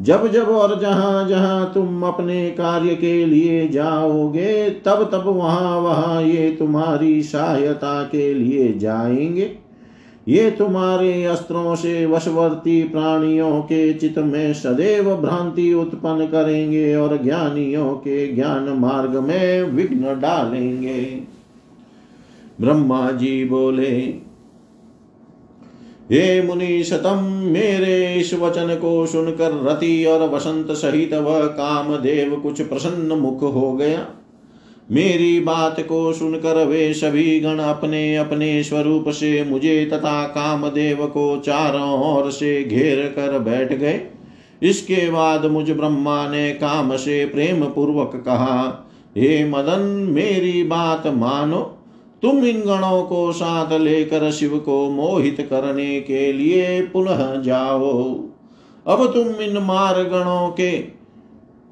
जब 0.00 0.32
जब 0.32 0.48
और 0.48 0.80
जहाँ 0.80 1.28
जहाँ 1.28 1.70
तुम 1.74 2.02
अपने 2.02 2.50
कार्य 2.50 2.94
के 2.94 3.26
लिए 3.26 3.68
जाओगे, 3.68 4.70
तब 4.70 5.08
तब 5.12 5.24
वहाँ 5.26 5.78
वहाँ 5.78 6.22
ये 6.22 6.56
तुम्हारी 6.58 7.22
सहायता 7.22 8.02
के 8.02 8.34
लिए 8.34 8.72
जाएँगे। 8.72 9.58
ये 10.28 10.50
तुम्हारे 10.50 11.24
अस्त्रों 11.24 11.74
से 11.74 12.06
वशवर्ती 12.06 12.82
प्राणियों 12.82 13.60
के 13.60 13.94
चित्त 13.94 14.18
में 14.18 14.54
सदैव 14.54 15.16
भ्रांति 15.16 15.74
उत्पन्न 15.74 16.26
करेंगे 16.26 16.96
और 16.96 17.22
ज्ञानियों 17.22 17.94
के 17.94 18.32
ज्ञान 18.32 18.62
मार्ग 18.62 19.16
में 19.16 19.62
विघ्न 19.62 20.20
डालेंगे। 20.20 21.20
ब्रह्मा 22.60 23.10
जी 23.10 23.44
बोले 23.44 24.25
हे 26.12 26.42
मुनि 26.42 26.84
शतम, 26.84 27.24
मेरे 27.42 28.14
इस 28.14 28.34
वचन 28.34 28.74
को 28.74 29.06
सुनकर 29.06 29.52
रति 29.64 30.04
और 30.04 30.28
वसंत 30.30 30.70
सहित 30.70 31.14
वह 31.14 31.46
कामदेव 31.46 32.36
कुछ 32.36 32.60
प्रसन्न 32.62 33.12
मुख 33.12 33.42
हो 33.42 33.72
गया। 33.72 34.06
मेरी 34.90 35.40
बात 35.40 35.80
को 35.80 36.12
सुनकर 36.12 36.64
वे 36.66 36.94
सभी 36.94 37.40
गण 37.40 37.58
अपने 37.58 38.16
अपने 38.16 38.62
स्वरूप 38.62 39.08
से 39.08 39.44
मुझे 39.44 39.84
तथा 39.92 40.22
कामदेव 40.24 41.06
को 41.06 41.42
चारों 41.46 42.16
ओर 42.16 42.30
से 42.30 42.64
घेर 42.64 43.02
कर 43.06 43.38
बैठ 43.38 43.72
गए। 43.72 44.00
इसके 44.62 45.10
बाद 45.10 45.46
मुझ 45.46 45.70
ब्रह्मा 45.70 46.28
ने 46.28 46.50
काम 46.50 46.96
से 46.96 47.24
प्रेम 47.26 47.64
पूर्वक 47.64 48.22
कहा, 48.26 48.88
हे 49.16 49.44
मदन, 49.44 49.80
मेरी 50.10 50.62
बात 50.62 51.06
मानो। 51.06 51.75
तुम 52.26 52.44
इन 52.44 52.60
गणों 52.60 53.02
को 53.02 53.32
साथ 53.32 53.72
लेकर 53.72 54.30
शिव 54.30 54.58
को 54.58 54.90
मोहित 54.90 55.36
करने 55.50 56.00
के 56.00 56.32
लिए 56.32 56.80
पुनः 56.82 57.42
जाओ। 57.42 58.14
अब 58.86 59.12
तुम 59.14 59.42
इन 59.42 59.58
मार 59.58 60.02
गणों 60.02 60.48
के 60.48 60.80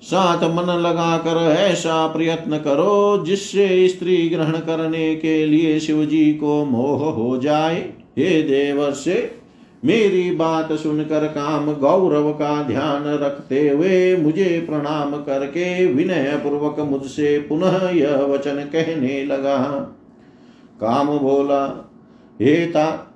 साथ 0.03 0.37
मन 0.37 0.73
लगाकर 0.81 1.37
ऐसा 1.51 2.07
प्रयत्न 2.07 2.59
करो, 2.59 3.25
जिससे 3.27 3.89
स्त्री 3.89 4.29
ग्रहण 4.29 4.53
करने 4.53 5.17
के 5.17 5.47
लिए 5.47 5.81
शिव 5.81 6.05
जी 6.05 6.33
को 6.33 6.65
मोह 6.65 7.11
हो 7.11 7.37
जाए। 7.37 7.81
हे 8.19 8.43
देवर 8.43 8.93
से 8.93 9.31
मेरी 9.85 10.31
बात 10.31 10.73
सुनकर 10.73 11.27
काम 11.27 11.73
गौरव 11.75 12.33
का 12.33 12.63
ध्यान 12.63 13.05
रखते 13.07 13.69
हुए 13.69 14.17
मुझे 14.17 14.67
प्रणाम 14.69 15.11
करके 15.11 15.87
विनय 15.87 16.41
पूर्वक 16.45 16.81
मुझसे 16.81 17.39
पुनः 17.39 17.91
यह 17.91 18.17
वचन 18.17 18.57
कहने 18.57 19.25
लगा। 19.25 19.91
काम 20.81 21.07
बोला, 21.07 21.91
हे 22.43 22.67
ता, 22.67 23.15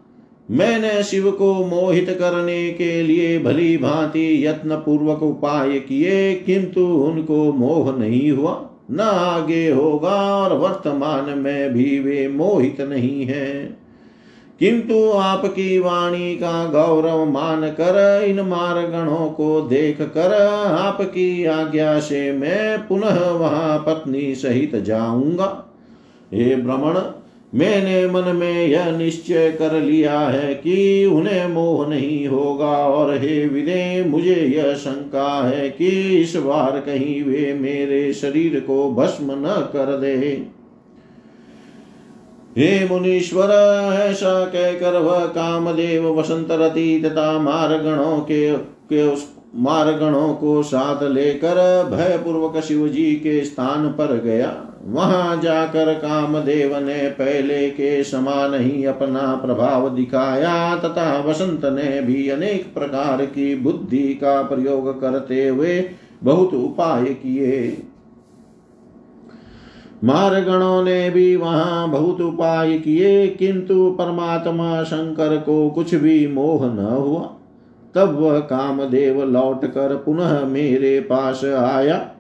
मैंने 0.51 1.03
शिव 1.03 1.31
को 1.31 1.55
मोहित 1.55 2.07
करने 2.11 2.71
के 2.71 3.03
लिए 3.03 3.39
भली 3.39 3.77
भांति 3.77 4.47
यत्न 4.47 4.77
पूर्वक 4.77 5.23
उपाय 5.23 5.79
किए, 5.79 6.35
किंतु 6.35 6.81
उनको 6.81 7.53
मोह 7.53 7.99
नहीं 7.99 8.31
हुआ, 8.31 8.71
न 8.91 9.01
आगे 9.01 9.71
होगा 9.71 10.37
और 10.37 10.57
वर्तमान 10.57 11.39
में 11.39 11.73
भी 11.73 12.01
वे 12.01 12.29
मोहित 12.29 12.81
नहीं 12.81 13.25
है। 13.25 13.79
किंतु 14.61 15.11
आपकी 15.11 15.79
वाणी 15.79 16.35
का 16.35 16.65
गौरव 16.65 17.25
मान 17.25 17.61
कर 17.61 18.25
इन 18.25 18.41
मारगणों 18.41 19.31
को 19.31 19.61
देख 19.61 20.03
कर 20.03 20.33
आपकी 20.73 21.45
आज्ञा 21.45 22.01
से 22.01 22.33
मैं 22.33 22.89
पुनः 22.89 23.31
वहाँ 23.31 23.79
पत्नी 23.79 24.35
सहित 24.35 24.77
जाऊँगा। 24.77 25.65
हे 26.33 26.57
भ्रमण 26.57 26.95
मैंने 27.55 28.07
मन 28.07 28.37
में 28.37 28.67
यह 28.67 28.97
निश्चय 28.97 29.51
कर 29.51 29.73
लिया 29.73 30.21
है 30.21 30.55
कि 30.55 31.07
उन्हें 31.07 31.49
मोह 31.49 31.89
नहीं 31.89 32.27
होगा। 32.29 32.77
और 32.77 33.15
हे 33.15 33.47
विदे 33.47 34.05
मुझे 34.05 34.35
यह 34.35 34.75
शंका 34.75 35.49
है 35.49 35.71
कि 35.71 35.89
इस 36.23 36.37
बार 36.37 36.81
कहीं 36.81 37.23
वे 37.23 37.55
मेरे 37.55 38.13
शरीर 38.13 38.61
को 38.61 38.93
भस्म 38.93 39.27
न 39.31 39.71
कर 39.73 39.97
दे। 39.97 40.47
हे 42.57 42.89
मुनीश्वर 42.89 43.51
ऐसा 44.01 44.45
कहकर 44.45 44.99
वह 44.99 45.27
कामदेव 45.27 46.21
वसंत 46.21 46.49
रति 46.51 47.03
तथा 47.05 47.39
मारगणों 47.39 48.19
के, 48.19 48.53
के 48.57 49.03
उस 49.03 49.33
मारगणों 49.55 50.35
को 50.35 50.63
साथ 50.63 51.03
लेकर 51.03 51.85
भयपूर्वक 51.93 52.63
शिव 52.65 52.89
जी 52.89 53.13
के 53.13 53.45
स्थान 53.45 53.89
पर 53.89 54.21
गया। 54.25 54.68
वहाँ 54.85 55.41
जाकर 55.43 55.95
कामदेव 55.95 56.79
ने 56.79 57.11
पहले 57.11 57.71
के 57.71 58.05
समान 58.05 58.55
ही 58.55 58.85
अपना 58.85 59.35
प्रभाव 59.35 59.89
दिखाया, 59.89 60.77
तथा 60.77 61.21
वसंत 61.21 61.65
ने 61.65 62.01
भी 62.01 62.29
अनेक 62.29 62.75
प्रकार 62.75 63.27
की 63.27 63.55
बुद्धि 63.55 64.15
का 64.15 64.43
प्रयोग 64.43 65.01
करते 65.01 65.49
हुए 65.49 65.91
बहुत 66.25 66.55
उपाय 66.55 67.05
किए। 67.05 67.83
मारगणों 70.05 70.85
ने 70.85 71.11
भी 71.11 71.37
वहाँ 71.37 71.91
बहुत 71.91 72.21
उपाय 72.21 72.79
किए, 72.79 73.27
किंतु 73.27 73.91
परमात्मा 73.91 74.83
शंकर 74.83 75.37
को 75.37 75.71
कुछ 75.71 75.95
भी 75.95 76.27
मोह 76.27 76.67
न 76.67 76.79
हुआ। 76.79 77.31
तब 77.95 78.19
वह 78.21 78.39
कामदेव 78.39 79.25
लौट 79.25 79.65
कर 79.65 79.97
पुनः 79.97 80.45
मेरे 80.45 81.01
पास 81.01 81.45
आया। 81.45 82.11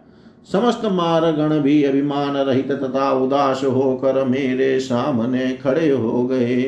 समस्त 0.48 0.84
मारगण 0.84 1.58
भी 1.60 1.82
अभिमान 1.84 2.36
रहित 2.36 2.70
तथा 2.72 3.10
उदास 3.14 3.62
होकर 3.64 4.22
मेरे 4.24 4.78
सामने 4.80 5.50
खड़े 5.54 5.88
हो 5.90 6.22
गए। 6.26 6.62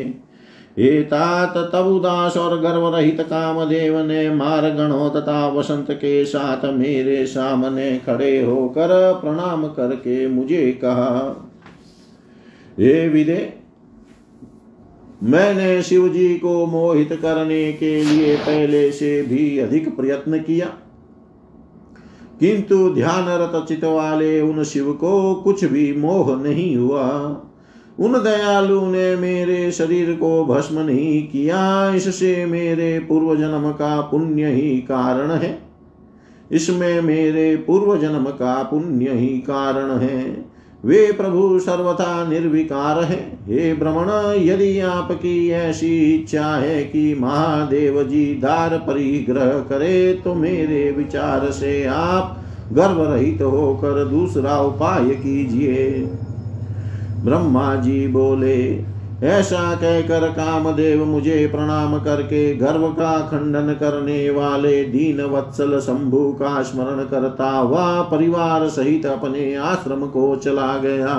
एतात 0.79 1.57
तब 1.73 1.87
उदास 1.87 2.37
और 2.37 2.59
गर्व 2.61 2.87
रहित 2.97 3.21
कामदेव 3.21 3.99
ने 4.01 4.29
मारगणों 4.31 5.09
तथा 5.11 5.47
वसंत 5.49 5.91
के 5.91 6.25
साथ 6.25 6.65
मेरे 6.75 7.25
सामने 7.27 7.97
खड़े 7.99 8.41
होकर 8.41 8.89
प्रणाम 9.15 9.67
करके 9.69 10.27
मुझे 10.29 10.71
कहा, 10.73 11.47
हे 12.79 13.09
विदे, 13.09 13.53
मैंने 15.23 15.83
शिव 15.83 16.09
जी 16.09 16.35
को 16.35 16.67
मोहित 16.67 17.13
करने 17.23 17.73
के 17.73 18.03
लिए 18.05 18.37
पहले 18.37 18.91
से 18.93 19.23
भी 19.23 19.59
अधिक 19.59 19.89
प्रयत्न 19.97 20.39
किया। 20.39 20.73
किंतु 22.41 22.91
ध्यानरत 22.91 23.67
चित 23.69 23.85
वाले 23.85 24.41
उन 24.41 24.65
शिव 24.65 24.93
को 24.93 25.35
कुछ 25.35 25.65
भी 25.65 25.97
मोह 25.97 26.43
नहीं 26.43 26.77
हुआ। 26.77 27.09
उन 28.01 28.13
दयालु 28.13 28.87
ने 28.87 29.17
मेरे 29.17 29.73
शरीर 29.73 30.13
को 30.13 30.45
भस्म 30.45 30.79
नहीं 30.79 31.29
किया। 31.29 31.95
इससे 31.95 32.47
मेरे 32.47 32.99
पूर्व 32.99 33.37
जन्म 33.37 33.71
का 33.71 34.01
पुण्य 34.01 34.47
ही 34.47 34.77
कारण 34.77 35.31
है। 35.31 35.63
इसमें 36.53 37.01
मेरे 37.01 37.57
पूर्व 37.57 37.97
जन्म 37.97 38.25
का 38.25 38.63
पुण्य 38.63 39.11
ही 39.11 39.27
कारण 39.27 39.91
है। 39.91 40.50
वे 40.85 41.01
प्रभु 41.13 41.59
सर्वथा 41.59 42.25
निर्विकार 42.29 43.03
है। 43.05 43.19
हे 43.47 43.73
भ्रमण 43.75 44.11
यदि 44.43 44.79
आपकी 44.81 45.51
ऐसी 45.51 45.91
इच्छा 46.15 46.47
है 46.57 46.83
कि 46.85 47.15
महादेव 47.15 48.03
जी 48.03 48.25
दार 48.35 48.77
परिग्रह 48.79 49.51
करे 49.69 50.13
तो 50.15 50.35
मेरे 50.35 50.91
विचार 50.91 51.51
से 51.51 51.85
आप 51.87 52.37
गर्व 52.73 53.03
रहित 53.05 53.43
होकर 53.43 54.05
दूसरा 54.05 54.59
उपाय 54.61 55.15
कीजिए। 55.17 55.89
ब्रह्मा 57.25 57.75
जी 57.75 58.07
बोले 58.09 58.57
ऐसा 59.23 59.75
कहकर 59.75 60.29
कामदेव 60.29 61.05
मुझे 61.05 61.47
प्रणाम 61.47 61.99
करके 61.99 62.55
गर्व 62.55 62.89
का 62.89 63.21
खंडन 63.21 63.73
करने 63.73 64.31
वाले 64.31 64.85
दीन 64.85 65.21
वत्सल 65.21 65.81
शंभु 65.81 66.33
का 66.33 66.63
स्मरण 66.63 67.05
करता 67.05 67.51
हुआ 67.51 68.03
परिवार 68.03 68.69
सहित 68.69 69.07
अपने 69.07 69.55
आश्रम 69.55 70.07
को 70.07 70.37
चला 70.37 70.79
गया। 70.79 71.17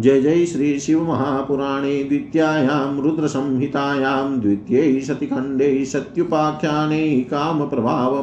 जय 0.00 0.20
जय 0.20 0.46
श्री 0.46 0.80
शिव 0.80 1.08
महापुराणे 1.08 2.04
द्वितीयायां, 2.04 3.00
रुद्र 3.00 3.26
संहितायां, 3.26 4.40
द्वितीय 4.40 5.00
सतिखण्डे 5.00 5.84
सत्युपाख्याने 5.84 7.20
काम 7.20 7.68
प्रभाव 7.68 8.22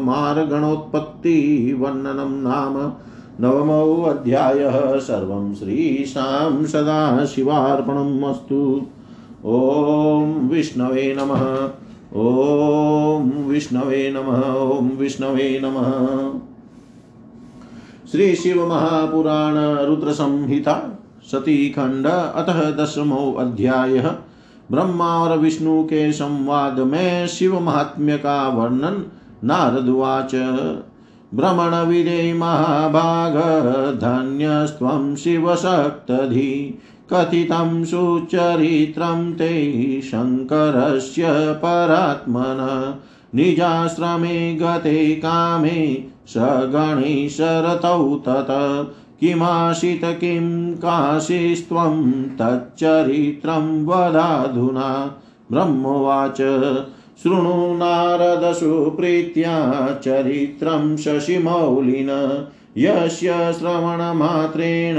नाम 3.39 3.53
नवमोऽध्यायः 3.53 4.99
सर्वं 4.99 5.55
श्रीशां 5.55 6.65
सदाशिवार्पणम् 6.65 8.23
अस्तु। 8.23 8.81
ॐ 9.45 10.49
विष्णवे 10.49 11.15
नमः। 11.19 11.69
ॐ 12.19 13.47
विष्णवे 13.47 14.11
नमः। 14.11 14.41
ॐ 14.53 14.89
विष्णवे 14.89 15.61
नमः। 15.63 16.31
श्री 18.11 18.35
शिव 18.35 18.67
महापुराण 18.67 19.85
रुद्र 19.85 20.11
संहिता 20.11 20.99
सती 21.31 21.69
खंड 21.69 22.07
अतः 22.07 22.71
दसमो 22.71 23.35
अध्याय। 23.39 23.99
ब्रह्मा 24.71 25.19
और 25.19 25.37
विष्णु 25.37 25.83
के 25.83 26.11
संवाद 26.11 26.79
में 26.79 27.27
शिव 27.27 27.59
महात्म्य 27.59 28.17
का 28.17 28.47
वर्णन 28.47 29.05
नारदुवाच 29.43 30.35
भ्रमणविदे 31.33 32.33
महाभागधन्यस्त्वं 32.33 35.15
शिवशक्तधि, 35.15 36.79
कथितं 37.13 37.85
सुचरित्रं 37.85 39.33
ते 39.33 40.01
शङ्करस्य 40.01 41.27
परात्मन। 41.31 42.93
निजाश्रमे 43.35 44.55
गते 44.55 45.15
कामे 45.15 46.03
स 46.27 46.33
गणेशरतौ 46.37 48.23
तत। 48.27 48.47
किमाशित 49.19 50.01
किं 50.03 50.73
काशीस्त्वं 50.73 52.23
तच्चरित्रं 52.23 53.85
वदाधुना। 53.85 55.17
ब्रह्मोवाच 55.51 56.41
शृणु 57.23 57.77
नारदसुप्रीत्या 57.77 59.99
चरित्रं 60.03 60.97
शशिमौलिन, 60.97 62.45
यस्य 62.77 63.55
श्रवणमात्रेण 63.59 64.95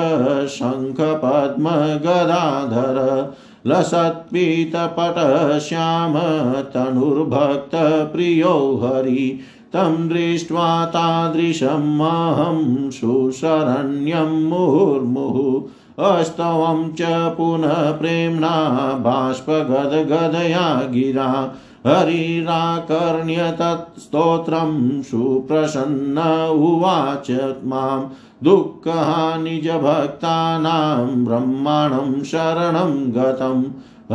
शङ्खपद्मगदाधर। 0.54 3.34
लसत्पीतपटश्याम 3.66 6.62
तनुर्भक्तप्रियो 6.62 8.80
हरि। 8.82 9.40
तं 9.72 10.08
दृष्ट्वा 10.08 10.84
तादृशमहं 10.84 12.90
सुशरण्यं 12.90 14.48
मुहुर्मुहुः। 14.48 15.83
अस्तवं 15.98 16.92
च 16.92 17.36
पुनः 17.36 17.92
प्रेम्णा 17.92 18.92
बाष्पगदगदया 18.92 20.74
गिरा। 20.74 21.54
हरिराकर्ण्य 21.86 23.36
तत्स्तोत्रं 23.36 25.02
सुप्रसन्न 25.02 26.50
उवाच 26.50 27.54
माँ। 27.64 28.12
दुःखहानिजभक्तानां 28.44 31.24
ब्रह्माणं 31.24 32.22
शरणं 32.22 33.12
गतं 33.12 33.64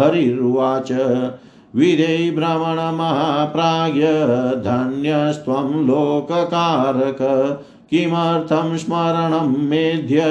हरिर्वाच 0.01 0.91
विधे 1.75 2.31
भ्रमणमहाप्राज्ञ, 2.31 4.03
धन्यस्त्वं 4.63 5.87
लोककारक। 5.87 7.21
किमर्थं 7.91 8.77
स्मरणं 8.77 9.69
मेध्य 9.69 10.21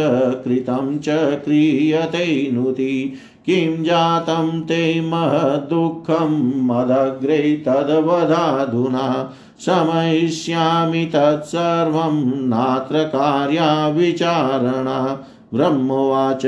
कृतं 0.44 0.98
च 0.98 1.08
क्रियते 1.44 2.50
नुति? 2.52 3.14
किं 3.46 3.84
जातं 3.84 4.60
ते 4.60 5.00
महदुःखं 5.00 6.64
मदग्रे 6.66 7.62
तद्वदाधुना? 7.66 9.32
शमयिष्यामि 9.60 11.04
तत्सर्वं 11.04 12.48
नात्र 12.48 13.02
कार्या 13.04 13.88
विचारणा 13.88 15.26
ब्रह्मोवाच 15.54 16.46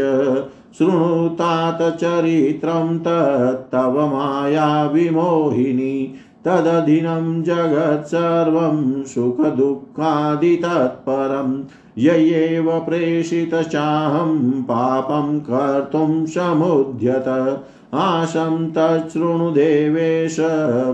शृणुतात 0.78 1.98
चरित्रं 1.98 3.00
तत्तव 3.00 4.08
माया 4.08 4.86
विमोहिनी। 4.86 6.14
तदधीनं 6.46 7.44
जगत्सर्वं 7.44 9.04
सुखदुःखादितत्परं। 9.04 11.64
ययेव 11.98 12.80
प्रेषितचाहं 12.80 14.64
पापं 14.64 15.40
कर्तुं 15.40 16.26
समुद्यत। 16.26 17.60
आशं 17.94 18.72
तच्छृणु 18.72 19.52
देवेश 19.52 20.40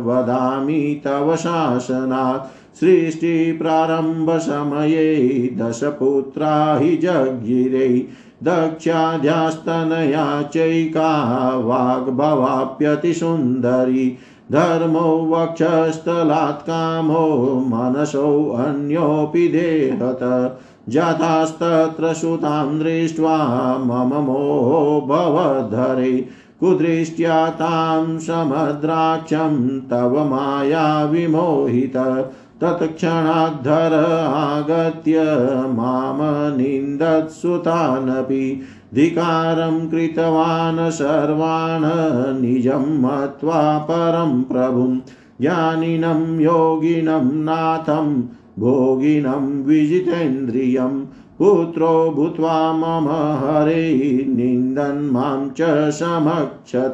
वदामि 0.05 1.01
तव 1.05 1.35
शासनात्। 1.35 2.79
सृष्टिप्रारम्भसमये 2.79 5.55
दशपुत्रा 5.57 6.77
हि 6.77 6.95
जज्ञिरे 6.95 8.07
दक्षाध्यास्तनया 8.43 10.41
चैका 10.41 11.57
वाग्भवाप्यतिसुन्दरी। 11.57 14.17
धर्मो 14.51 15.01
वक्षस्थलात्, 15.01 16.61
कामो 16.61 17.65
मनसो 17.67 18.49
अन्योऽपि 18.49 19.47
देहत 19.47 20.59
जातास्तत्र 20.89 22.13
सुतां 22.13 22.79
दृष्ट्वा 22.79 23.77
मम 23.77 24.15
मोहो 24.15 25.05
भवधरे। 25.07 26.42
कुदृष्ट्या 26.63 27.49
तां 27.49 28.19
समद्राक्षं 28.19 29.79
तव 29.79 30.29
माया 30.29 31.03
विमोहित। 31.03 32.25
तत्क्षणाद्धर 32.61 34.23
आगत्य 34.27 35.21
माम 35.69 36.57
निन्दत्सुतानपि 36.57 38.61
धिकारं 38.93 39.89
कृतवान् 39.89 40.91
सर्वान् 40.91 42.41
निजं 42.41 43.01
मत्वा 43.01 43.77
परं 43.77 44.43
प्रभुं। 44.43 44.99
ज्ञानिनं, 45.41 46.39
योगिनं, 46.39 47.33
नाथं, 47.33 48.23
भोगिनं 48.59 49.63
विजितेन्द्रियं 49.63 51.02
पुत्रो 51.43 52.11
भूत्वा 52.15 52.57
मम 52.73 53.07
हरे 53.39 53.83
निन्दन् 54.27 55.09
माँ 55.11 55.53
च 55.57 55.89
समक्षत 55.93 56.93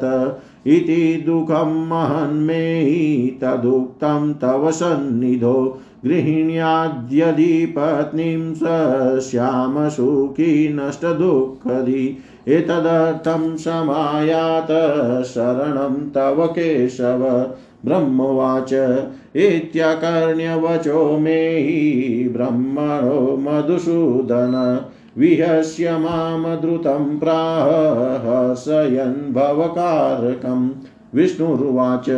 इति 0.66 1.22
दुःखं 1.26 1.74
महन्मेहि 1.88 3.38
तदुक्तं 3.42 4.32
तव 4.42 4.70
सन्निधो 4.70 5.54
गृहिण्याद्यदि 6.04 7.54
पत्नीं 7.76 8.54
स 8.54 9.20
श्यामसुखी 9.30 10.52
नष्टदुःखदी 10.74 12.04
एतदर्थं 12.48 13.56
समायात 13.56 14.68
शरणं 15.26 16.08
तव 16.10 16.46
केशव 16.46 17.26
ब्रह्मवाच 17.84 18.72
इत्याकर्ण्यवचो 19.36 21.18
मेहि 21.18 22.28
ब्रह्मणो 22.32 23.36
मधुसूदन 23.36 24.80
विहस्य 25.18 25.96
माँ 25.96 26.60
द्रुतं 26.60 27.18
प्राह 27.18 27.66
हसयन् 28.26 29.32
भवकारकं 29.32 30.70
विष्णुरुवाच। 31.14 32.10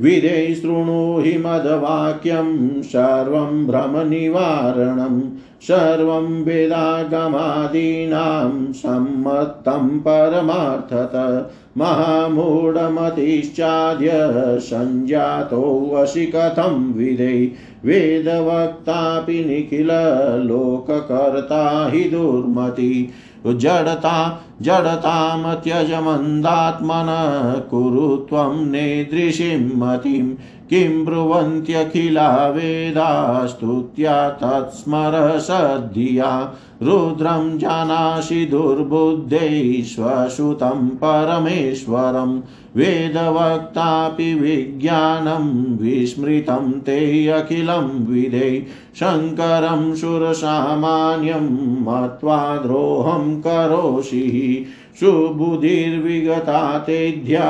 विधे 0.00 0.54
शृणु 0.54 1.20
हि 1.20 1.38
मद्वाक्यं 1.38 2.82
सर्वं 2.82 3.66
भ्रमनिवारणं, 3.66 5.20
सर्वं 5.62 6.44
वेदागमादीनां 6.44 8.72
सम्मतं 8.72 9.98
परमार्थत, 9.98 11.50
महामूढमतिश्चाद्य 11.78 14.60
सञ्जातोऽसि 14.60 16.26
कथं 16.26 16.92
विधे, 16.92 17.52
वेदवक्तापि 17.84 19.32
निखिललोककर्ता 19.32 21.90
हि 21.92 22.00
दुर्मति। 22.00 23.10
जडता 23.52 24.16
जडतां 24.62 25.54
त्यज 25.54 25.92
मन्दात्मनः 25.92 27.58
कुरु 27.70 28.16
त्वं 28.16 28.64
नेदृशीं 28.70 29.58
मतिं 29.76 30.24
किं 30.70 31.04
ब्रुवन्त्यखिला 31.04 32.48
वेदास्तुत्या 32.48 34.28
तत्स्मर 34.28 35.38
सद्धिया 35.38 36.54
रुद्रं 36.82 37.58
जानासि 37.58 38.46
दुर्बुद्धैश्वसुतं 38.46 40.88
परमेश्वरं। 40.88 42.42
वेदवक्तापि 42.76 44.34
विज्ञानं 44.34 45.76
विस्मृतं 45.76 46.72
ते 46.72 47.28
अखिलं 47.28 48.06
विधे 48.06 48.66
शङ्करं 48.96 49.94
सुरसामान्यं 49.94 51.84
मत्वा 51.84 52.56
द्रोहं 52.56 53.40
करोषि। 53.40 54.66
सुबुधिर्विगता 55.00 56.78
तेध्या 56.78 57.48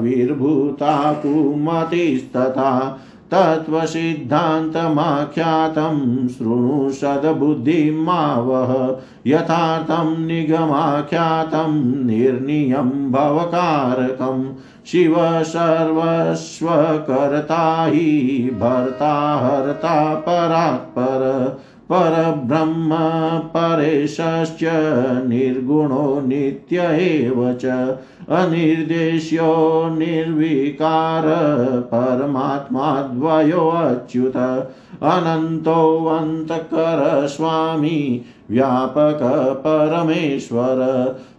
विर्भूता 0.00 1.12
कुमतिस्तथा 1.22 2.72
तत्त्वसिद्धान्तमाख्यातं 3.32 5.96
शृणु 6.28 6.90
सद्बुद्धिमावह 6.90 8.72
यथार्थं 9.26 10.26
निगमाख्यातं 10.26 11.72
निर्णीयं 12.06 12.90
भवकारकं 13.12 14.42
शिव 14.86 15.14
सर्वस्वकर्ता 15.44 16.04
हि 17.86 18.50
भर्ता 18.60 19.14
हर्ता 19.44 19.96
परात्पर 20.26 21.24
परब्रह्म 21.92 22.98
परेशश्च 23.56 24.62
निर्गुणो 25.28 26.06
नित्य 26.26 26.76
एव 27.00 27.38
च। 27.52 27.64
अनिर्देश्यो 28.28 29.50
निर्विकार 29.98 31.24
परमात्माद्वयोऽच्युत 31.84 34.36
अनन्तोऽन्तकर 35.02 37.26
स्वामी 37.26 38.00
व्यापक 38.50 39.20
परमेश्वर 39.66 40.80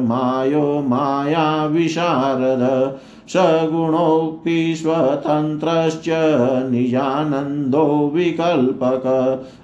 मायो 0.00 0.84
मायाविशारद। 0.88 2.62
सगुणोऽपि 3.28 4.74
स्वतन्त्रश्च 4.76 6.04
निजानन्दो 6.70 8.10
विकल्पक। 8.14 9.04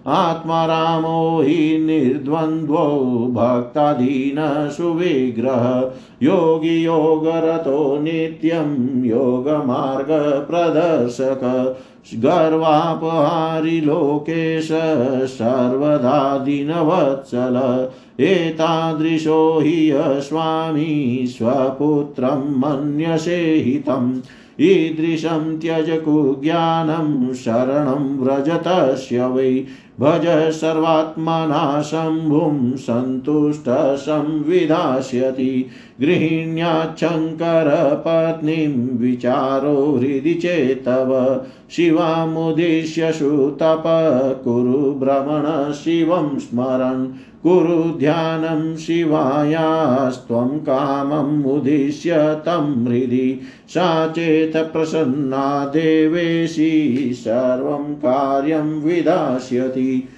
आत्मारामो 0.06 1.42
हि 1.42 1.78
निर्द्वन्द्वो 1.78 3.28
भक्ताधीनसुविग्रह 3.32 5.92
योगी 6.22 6.84
योगरतो 6.84 8.02
नित्यं 8.02 9.04
योगमार्गप्रदर्शक। 9.04 11.76
गर्वापहारि 12.14 13.80
लोकेश 13.80 14.68
सर्वदा 15.30 16.38
दीनवत्सल। 16.38 17.88
एतादृशो 18.20 19.60
हि 19.62 19.92
स्वामी 19.96 21.24
स्वपुत्रं 21.28 22.58
मन्यसे 22.58 23.36
हितम् 23.36 24.20
ईदृशं 24.60 25.58
त्यज 25.58 26.00
कुज्ञानं 26.00 27.34
शरणं 27.34 28.18
व्रजतस्य 28.18 29.26
वै। 29.26 29.64
भज 30.00 30.52
सर्वात्मना 30.52 31.82
शम्भुं 31.82 32.76
सन्तुष्टसंविधास्यति। 32.76 35.66
गृहिण्याच्छङ्करपत्नीं 36.00 38.98
विचारो 38.98 39.96
हृदि 39.96 40.34
चेतव। 40.34 41.40
शिवामुद्दिश्य 41.70 43.12
सुतप 43.12 43.82
कुरु 44.44 44.92
भ्रमण 44.92 45.72
शिवं 45.72 46.38
स्मरन्। 46.38 47.14
कुरु 47.42 47.98
ध्यानं 47.98 48.76
शिवायास्त्वं 48.76 50.48
कामम् 50.48 51.44
उद्दिश्य 51.44 52.12
तं 52.16 52.86
हृदि 52.86 53.40
सा 53.68 54.06
चेत् 54.06 54.72
प्रसन्ना 54.72 55.64
देवेशी 55.64 57.10
सर्वं 57.14 57.94
कार्यं 57.94 58.82
विधास्यति 58.82 60.08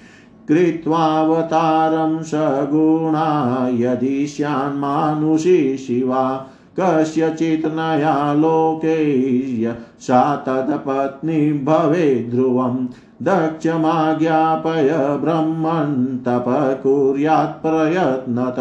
कृत्वावतारं 0.48 2.22
सगुणा 2.22 3.68
यदि 3.72 4.26
स्यान्मानुषी 4.26 5.76
शिवा। 5.76 6.46
कस्यचित् 6.80 7.66
नया 7.66 8.34
लोके 8.34 9.72
सा 9.74 10.36
तत्पत्नी 10.36 11.52
भवेत् 11.52 12.30
ध्रुवम् 12.30 12.86
दक्षमाज्ञापय 13.22 14.88
ब्रह्मन् 14.98 16.18
तप 16.18 16.44
कुर्यात् 16.82 17.62
प्रयत्नत। 17.62 18.56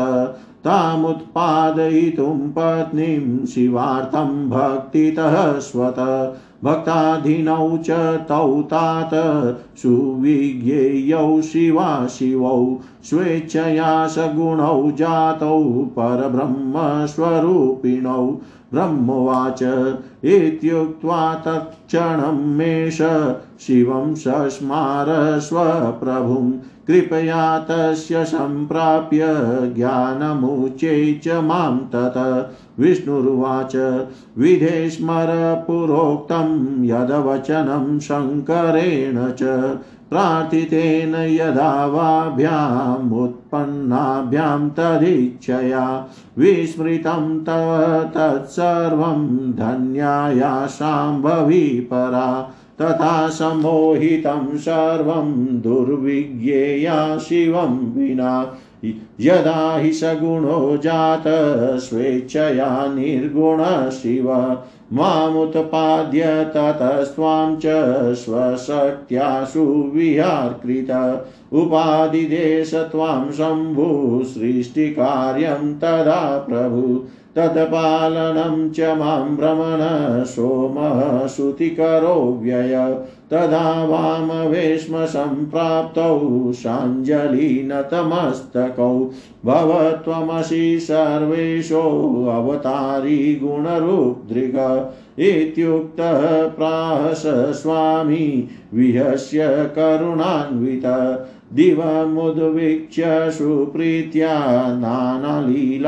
तामुत्पादयितुं 0.64 2.38
पत्नीं 2.38 3.46
शिवार्थं 3.46 4.50
भक्तितः 4.50 5.60
स्वत। 5.60 5.96
भक्ताधीनौ 6.64 7.78
च 7.78 7.90
तौ 8.30 8.62
तात 8.62 9.10
सुविज्ञेयौ 9.78 11.42
शिवा 11.42 12.08
शिवौ 12.08 12.80
स्वेच्छया 13.04 14.08
सगुणौ 14.08 14.92
जातौ 14.92 15.86
परब्रह्मस्वरूपिणौ 15.98 18.40
ब्रह्मोवाच 18.74 19.64
इत्युक्त्वा 20.24 21.36
तत्क्षणं 21.36 22.58
मेष 22.58 23.02
शिवं 23.66 24.16
सस्मार 24.16 25.40
स्वप्रभुं 25.40 26.52
कृपया 26.88 27.60
तस्य 27.60 28.26
सम्प्राप्य 28.26 29.26
ज्ञानमुच्यै 29.76 31.20
च 31.24 31.28
माँ 31.28 31.90
तत। 31.96 32.50
विष्णुरुवाच 32.80 34.06
विधेस्मर 34.38 35.64
पुरोक्तं 35.68 36.84
यदवचनं 36.84 38.00
शङ्करेण 38.00 39.32
च, 39.32 39.40
प्रार्थितेन 40.10 41.16
यदा 41.16 41.86
वाभ्यामुत्पन्नाभ्यां 41.86 44.70
तदिच्छया 44.70 46.08
विस्मृतं 46.38 47.44
तत्सर्वं 48.08 49.52
धन्याया 49.52 50.68
शाम्भवी 50.68 51.80
परा। 51.80 52.54
तथा 52.82 53.30
सम्मोहितं 53.30 54.58
सर्वं 54.58 55.32
दुर्विज्ञेया 55.62 57.18
शिवं 57.18 57.94
विना। 57.94 58.58
यदा 59.22 59.78
हि 59.78 59.94
सगुणो 59.94 60.78
जात 60.78 61.24
स्वेच्छया 61.80 62.94
निर्गुणः 62.96 63.90
शिव। 63.90 64.58
मामुत्पाद्य 64.94 66.24
ततस्त्वां 66.26 67.56
च 67.56 67.62
स्वशक्त्या 68.16 69.44
सुविहार्कृत। 69.44 70.92
उपादिदेश 71.54 72.74
त्वां 72.74 73.32
शम्भु 73.32 74.24
सृष्टिकार्यं 74.24 75.74
तदा 75.74 76.46
प्रभु। 76.50 77.04
तत्पालनं 77.36 78.70
च 78.70 78.80
माँ 78.80 79.36
भ्रमण 79.36 80.24
सोमः 80.24 81.28
श्रुतिकरो 81.28 82.40
व्यय। 82.42 82.98
तदा 83.32 83.86
वामवेश्म 83.86 85.06
सम्प्राप्तौ 85.06 86.52
साञ्जलिनतमस्तकौ। 86.52 89.12
भव 89.46 89.92
त्वमसि 89.92 90.80
सर्वेशोऽवतारी 90.80 93.36
गुणरूपदृग 93.36 94.90
इत्युक्तः 95.20 96.48
प्राहस 96.48 97.62
स्वामी 97.62 98.50
विहस्य 98.74 99.72
करुणान्वित। 99.76 100.86
दिवमुद्वीक्ष्य 101.56 103.32
सुप्रीत्या 103.32 104.34
नानालीलाविशारद 104.78 105.86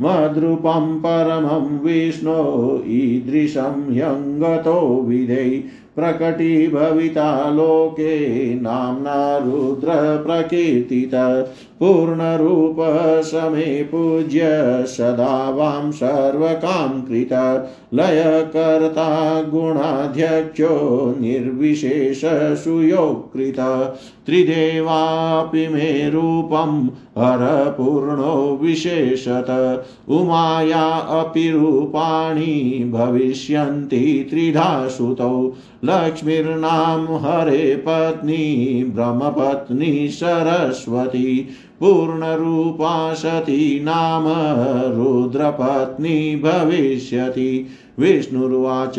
मद्रूपं 0.00 0.98
परमं 0.98 1.78
विष्णो 1.78 2.82
ईदृशं 2.86 3.92
ह्यङ्गतो 3.92 5.04
विधे। 5.08 5.64
प्रकटीभविता 6.00 7.50
लोके 7.50 8.54
नाम्ना 8.54 9.38
रुद्रप्रकीर्तित 9.38 11.10
पूर्णरूप 11.80 12.76
समे 13.24 13.82
पूज्य 13.82 14.40
सदा 14.86 15.50
वां 15.50 15.90
सर्वकां 15.90 17.00
कृत 17.00 17.32
लयकर्ता 17.94 19.42
गुणाध्यक्षो 19.42 21.14
निर्विशेषसुयोकृत 21.20 23.56
त्रिदेवापि 24.26 25.68
मे 25.68 26.10
रूपं 26.10 26.88
हरपूर्णो 27.18 28.58
विशेषत, 28.62 29.84
उमाया 30.08 30.84
अपि 31.20 31.50
रूपाणि 31.50 32.90
भविष्यन्ति 32.92 34.26
त्रिधा 34.30 34.88
सुतौ 34.88 35.52
लक्ष्मीर्नाम 35.84 37.06
हरे 37.10 37.76
पत्नी 37.76 38.84
ब्रह्मपत्नी 38.94 40.08
सरस्वती 40.08 41.48
पूर्णरूपा 41.80 43.14
सती 43.14 43.80
नाम 43.82 44.24
रुद्रपत्नी 44.96 46.36
भविष्यति। 46.36 47.66
विष्णुरुवाच 47.98 48.98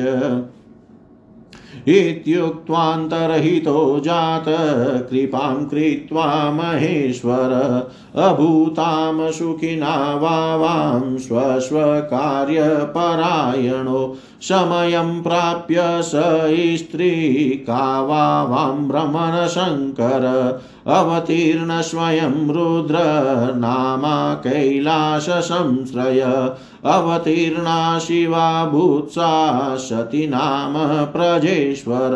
इत्युक्त्वान्तरहितो 1.88 4.00
जात, 4.00 4.46
कृपां 5.12 5.66
कृत्वा 5.66 6.52
महेश्वर, 6.52 7.84
अभूतां 8.16 9.32
सुखिना 9.32 10.16
वावां 10.16 11.18
स्वस्वकार्यपरायणो, 11.18 14.16
समयं 14.42 15.24
प्राप्य 15.24 15.78
स 15.82 16.12
स्त्री 16.78 17.64
का 17.68 18.02
वावां 18.02 18.88
भ्रमणशङ्कर 18.88 20.60
अवतीर्ण 20.88 21.82
स्वयं 21.82 22.50
रुद्र 22.50 22.96
नामा 23.56 24.34
कैलाससंश्रय 24.34 26.52
अवतीर्णा 26.86 28.00
शिवा 28.00 28.66
भूत्सा 28.66 29.76
सती 29.76 30.28
नाम 30.28 31.06
प्रजेश्वर। 31.06 32.12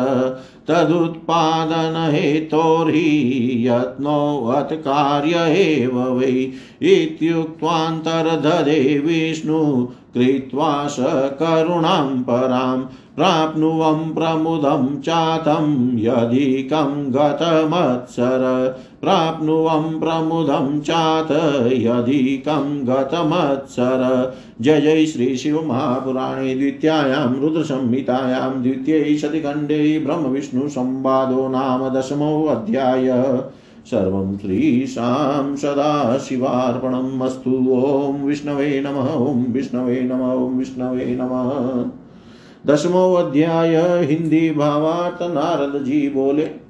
तदुत्पादनहेतोर्हि 0.68 3.64
यत्नोऽथ 3.68 4.76
कार्य 4.76 5.54
एव 5.54 6.18
वै। 6.18 6.52
इत्युक्त्वान्तर्दधे 6.82 9.00
विष्णु 9.00 9.88
कृत्वा 10.14 10.88
स 10.88 10.96
करुणां 11.40 12.24
परां 12.24 12.86
प्राप्नुवं 13.16 14.14
प्रमुदं 14.14 15.02
चातं 15.02 15.98
यदिकं 15.98 17.14
गतमत्सर। 17.14 18.76
प्राप्नुवं 19.06 20.00
प्रमुदं 20.00 20.80
चात 20.82 21.32
यदिकं 21.72 22.88
गतमत्सर। 22.88 24.02
जय 24.62 24.82
जय 24.82 25.06
श्री 25.06 25.38
शिव 25.38 25.66
महापुराणे 25.66 26.56
द्वितीयायां 26.56 27.40
रुद्रसंहितायां 27.40 28.64
द्वितीये 28.64 29.18
शतिखण्डे 29.18 30.00
ब्रह्मविष्णुसंवादो 30.00 31.48
नाम 31.48 31.90
दशमोऽध्यायः 31.90 33.38
सर्वं 33.86 34.38
श्रीशां 34.38 35.56
सदाशिवार्पणम् 35.56 37.22
अस्तु। 37.22 37.52
ॐ 37.52 38.26
विष्णवे 38.26 38.84
नमः, 38.86 39.14
ॐ 39.14 39.46
विष्णवे 39.54 40.02
नमः, 40.02 40.34
ॐ 40.34 40.58
विष्णवे 40.58 41.18
नमः। 41.22 41.90
दसमो 42.74 43.14
अध्याय 43.14 43.76
हिंदी 44.06 44.52
भावार्थ 44.52 45.22
नारद 45.22 45.84
जी 45.84 46.10
बोले। 46.10 46.65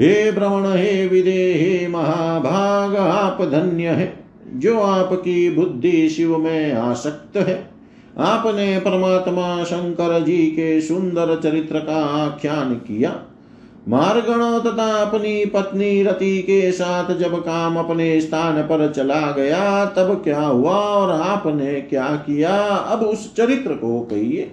हे 0.00 0.32
भ्रमण 0.32 0.64
हे 0.66 1.06
विदे, 1.06 1.54
हे 1.54 1.88
महाभाग, 1.88 2.96
आप 2.96 3.42
धन्य 3.42 3.88
है। 3.88 4.24
जो 4.54 4.80
आपकी 4.80 5.50
बुद्धि 5.50 6.08
शिव 6.08 6.38
में 6.38 6.72
आसक्त 6.72 7.36
है, 7.36 7.70
आपने 8.18 8.78
परमात्मा 8.78 9.64
शंकर 9.64 10.24
जी 10.24 10.46
के 10.46 10.80
सुंदर 10.80 11.40
चरित्र 11.42 11.78
का 11.78 12.04
आख्यान 12.04 12.74
किया। 12.74 13.22
मारगणों 13.88 14.60
तथा 14.60 14.96
अपनी 14.96 15.44
पत्नी 15.46 16.02
रति 16.02 16.42
के 16.42 16.72
साथ 16.72 17.14
जब 17.16 17.36
काम 17.36 17.76
अपने 17.76 18.20
स्थान 18.20 18.62
पर 18.62 18.92
चला 18.92 19.32
गया, 19.32 19.84
तब 19.84 20.20
क्या 20.24 20.40
हुआ 20.40 20.76
और 20.76 21.10
आपने 21.10 21.80
क्या 21.80 22.08
किया? 22.26 22.56
अब 22.66 23.02
उस 23.02 23.34
चरित्र 23.34 23.72
को 23.72 24.00
कहिए। 24.00 24.50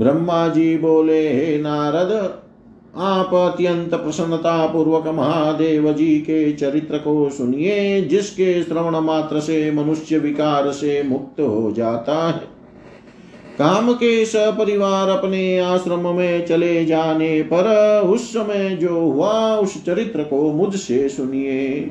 ब्रह्मा 0.00 0.48
जी 0.48 0.78
बोले, 0.78 1.28
हे 1.28 1.58
नारद 1.58 2.42
आप 2.98 3.34
अत्यंत 3.34 3.94
प्रसन्नता 3.94 4.66
पूर्वक 4.66 5.06
महादेव 5.06 5.92
जी 5.92 6.18
के 6.18 6.52
चरित्र 6.52 6.98
को 6.98 7.30
सुनिए, 7.30 8.02
जिसके 8.02 8.62
श्रवण 8.62 8.96
मात्र 8.96 9.40
से 9.40 9.70
मनुष्य 9.70 10.18
विकार 10.18 10.70
से 10.72 11.02
मुक्त 11.02 11.40
हो 11.40 11.72
जाता 11.76 12.28
है। 12.28 12.56
काम 13.58 13.92
के 13.92 14.24
सपरिवार 14.26 15.08
अपने 15.08 15.58
आश्रम 15.58 16.16
में 16.16 16.46
चले 16.46 16.84
जाने 16.84 17.42
पर 17.42 18.00
उस 18.00 18.30
समय 18.30 18.68
जो 18.70 19.00
हुआ, 19.00 19.56
उस 19.56 19.84
चरित्र 19.84 20.22
को 20.22 20.52
मुझसे 20.52 21.08
सुनिए। 21.08 21.90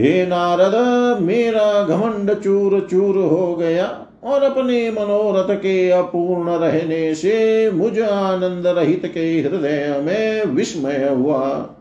हे 0.00 0.26
नारद, 0.26 1.22
मेरा 1.22 1.84
घमंड 1.84 2.34
चूर 2.34 2.88
चूर 2.90 3.16
हो 3.16 3.56
गया। 3.56 4.05
और 4.26 4.42
अपने 4.42 4.90
मनोरथ 4.90 5.54
के 5.56 5.90
अपूर्ण 5.90 6.50
रहने 6.50 7.14
से 7.14 7.70
मुझ 7.70 8.00
आनंद 8.00 8.66
रहित 8.66 9.06
के 9.06 9.40
हृदय 9.40 10.00
में 10.04 10.44
विस्मय 10.44 11.08
हुआ। 11.08 11.72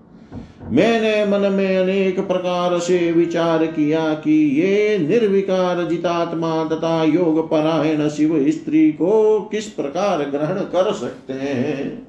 मैंने 0.72 1.26
मन 1.26 1.52
में 1.52 1.78
अनेक 1.78 2.20
प्रकार 2.20 2.78
से 2.80 3.12
विचार 3.12 3.66
किया 3.66 4.14
कि 4.14 4.62
ये 4.62 4.98
निर्विकार 4.98 5.84
जितात्मा 5.84 6.64
तथा 6.66 7.04
योग 7.04 7.50
परायण 7.50 8.10
शिव 8.10 8.52
स्त्री 8.52 8.92
को 8.92 9.40
किस 9.52 9.66
प्रकार 9.66 10.24
ग्रहण 10.24 10.60
कर 10.60 10.94
सकते 10.94 11.34
हैं। 11.34 12.08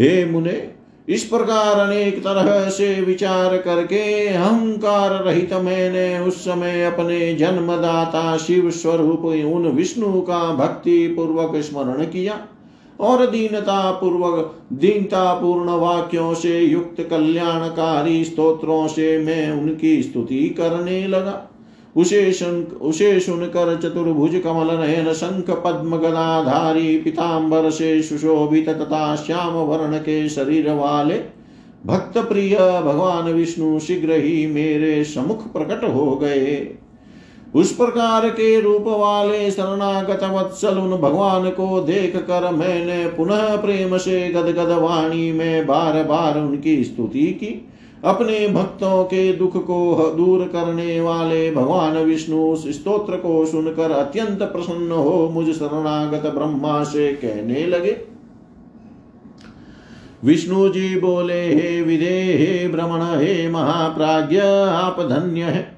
हे 0.00 0.24
मुने 0.24 0.79
इस 1.08 1.24
प्रकार 1.24 1.78
अनेक 1.88 2.18
तरह 2.18 2.70
से 2.70 3.00
विचार 3.00 3.56
करके 3.58 4.28
अहंकार 4.28 5.10
रहित 5.24 5.52
मैंने 5.52 6.18
उस 6.18 6.40
समय 6.40 6.84
अपने 6.84 7.34
जन्मदाता 7.34 8.36
शिव 8.36 8.70
स्वरूप 8.70 9.24
उन 9.24 9.66
विष्णु 9.66 10.20
का 10.20 10.54
भक्ति 10.54 11.08
पूर्वक 11.08 11.56
स्मरण 11.56 12.04
किया 12.04 12.40
और 13.00 13.26
दीनता 13.30 13.90
पूर्वक 13.90 14.62
दीनता 14.72 15.34
पूर्ण 15.34 15.70
वाक्यों 15.70 16.34
से 16.34 16.60
युक्त 16.60 17.00
कल्याणकारी 17.10 18.24
स्तोत्रों 18.24 18.88
से 18.88 19.18
मैं 19.18 19.50
उनकी 19.52 20.02
स्तुति 20.02 20.48
करने 20.48 21.06
लगा। 21.06 21.46
उसे 21.96 23.20
सुनकर 23.20 23.74
चतुर्भुज 23.82 24.40
कमल 24.44 24.74
नयन 24.76 25.12
शंख 25.12 25.50
पद्म 25.64 25.96
गदाधारी 25.96 26.96
पिताम्बर 26.98 27.70
से 27.70 28.02
सुशोभित 28.02 28.68
तथा 28.68 29.16
श्याम 29.16 29.52
वर्ण 29.52 29.98
के 29.98 30.28
शरीर 30.28 30.70
वाले 30.70 31.20
भक्त 31.86 32.18
प्रिय 32.18 32.56
भगवान 32.56 33.32
विष्णु 33.32 33.78
शीघ्र 33.78 34.12
ही 34.12 34.46
मेरे 34.46 35.02
समुख 35.04 35.52
प्रकट 35.52 35.84
हो 35.84 36.10
गए। 36.16 36.76
उस 37.54 37.72
प्रकार 37.72 38.28
के 38.28 38.60
रूप 38.60 38.84
वाले 38.86 39.50
शरणागत 39.50 40.20
वत्सल 40.24 40.78
उन 40.78 40.90
भगवान 41.00 41.48
को 41.50 41.80
देख 41.80 42.16
कर 42.16 42.50
मैंने 42.50 43.06
पुनः 43.08 43.56
प्रेम 43.56 43.96
से 43.98 44.28
गदगद 44.28 44.72
वाणी 44.78 45.32
में 45.32 45.66
बार 45.66 46.02
बार 46.04 46.38
उनकी 46.38 46.84
स्तुति 46.84 47.26
की। 47.32 47.68
अपने 48.04 48.48
भक्तों 48.48 49.04
के 49.04 49.32
दुख 49.32 49.66
को 49.66 50.14
दूर 50.16 50.44
करने 50.46 51.00
वाले 51.00 51.50
भगवान 51.50 51.96
विष्णु 51.96 52.56
स्तोत्र 52.56 53.16
को 53.16 53.46
सुनकर 53.46 53.90
अत्यंत 53.90 54.42
प्रसन्न 54.42 54.92
हो 54.92 55.28
मुझ 55.28 55.54
शरणागत 55.56 56.26
ब्रह्मा 56.26 56.84
से 56.84 57.12
कहने 57.12 57.66
लगे। 57.66 57.96
विष्णु 60.24 60.68
जी 60.68 61.00
बोले, 61.00 61.54
हे 61.54 61.82
विदे, 61.82 62.20
हे 62.38 62.68
भ्रमण 62.68 63.00
हे 63.02 63.50
महाप्राज्य 63.50 64.40
आप 64.68 65.00
धन्य 65.00 65.42
है। 65.42 65.76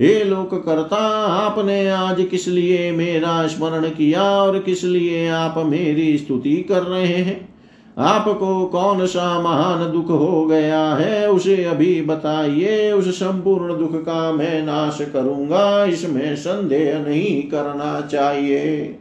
हे 0.00 0.24
लोक 0.24 0.66
करता 0.66 0.96
आपने 1.26 1.88
आज 1.88 2.26
किस 2.30 2.48
लिए 2.48 2.92
मेरा 2.92 3.46
स्मरण 3.46 3.88
किया 3.88 4.22
और 4.22 4.58
किस 4.58 4.84
लिए 4.84 5.28
आप 5.28 5.54
मेरी 5.58 6.18
स्तुति 6.18 6.56
कर 6.56 6.82
रहे 6.82 7.06
हैं? 7.06 7.53
आपको 7.98 8.66
कौन 8.66 9.06
सा 9.06 9.40
महान 9.40 9.92
दुख 9.92 10.10
हो 10.10 10.46
गया 10.46 10.94
है, 10.94 11.30
उसे 11.30 11.64
अभी 11.64 12.02
बताइए, 12.02 12.92
उस 12.92 13.08
संपूर्ण 13.08 13.78
दुख 13.78 13.94
का 13.94 14.32
मैं 14.32 14.62
नाश 14.62 14.98
करूँगा, 15.12 15.84
इसमें 15.84 16.36
संदेह 16.36 16.98
नहीं 16.98 17.42
करना 17.42 18.00
चाहिए। 18.00 18.98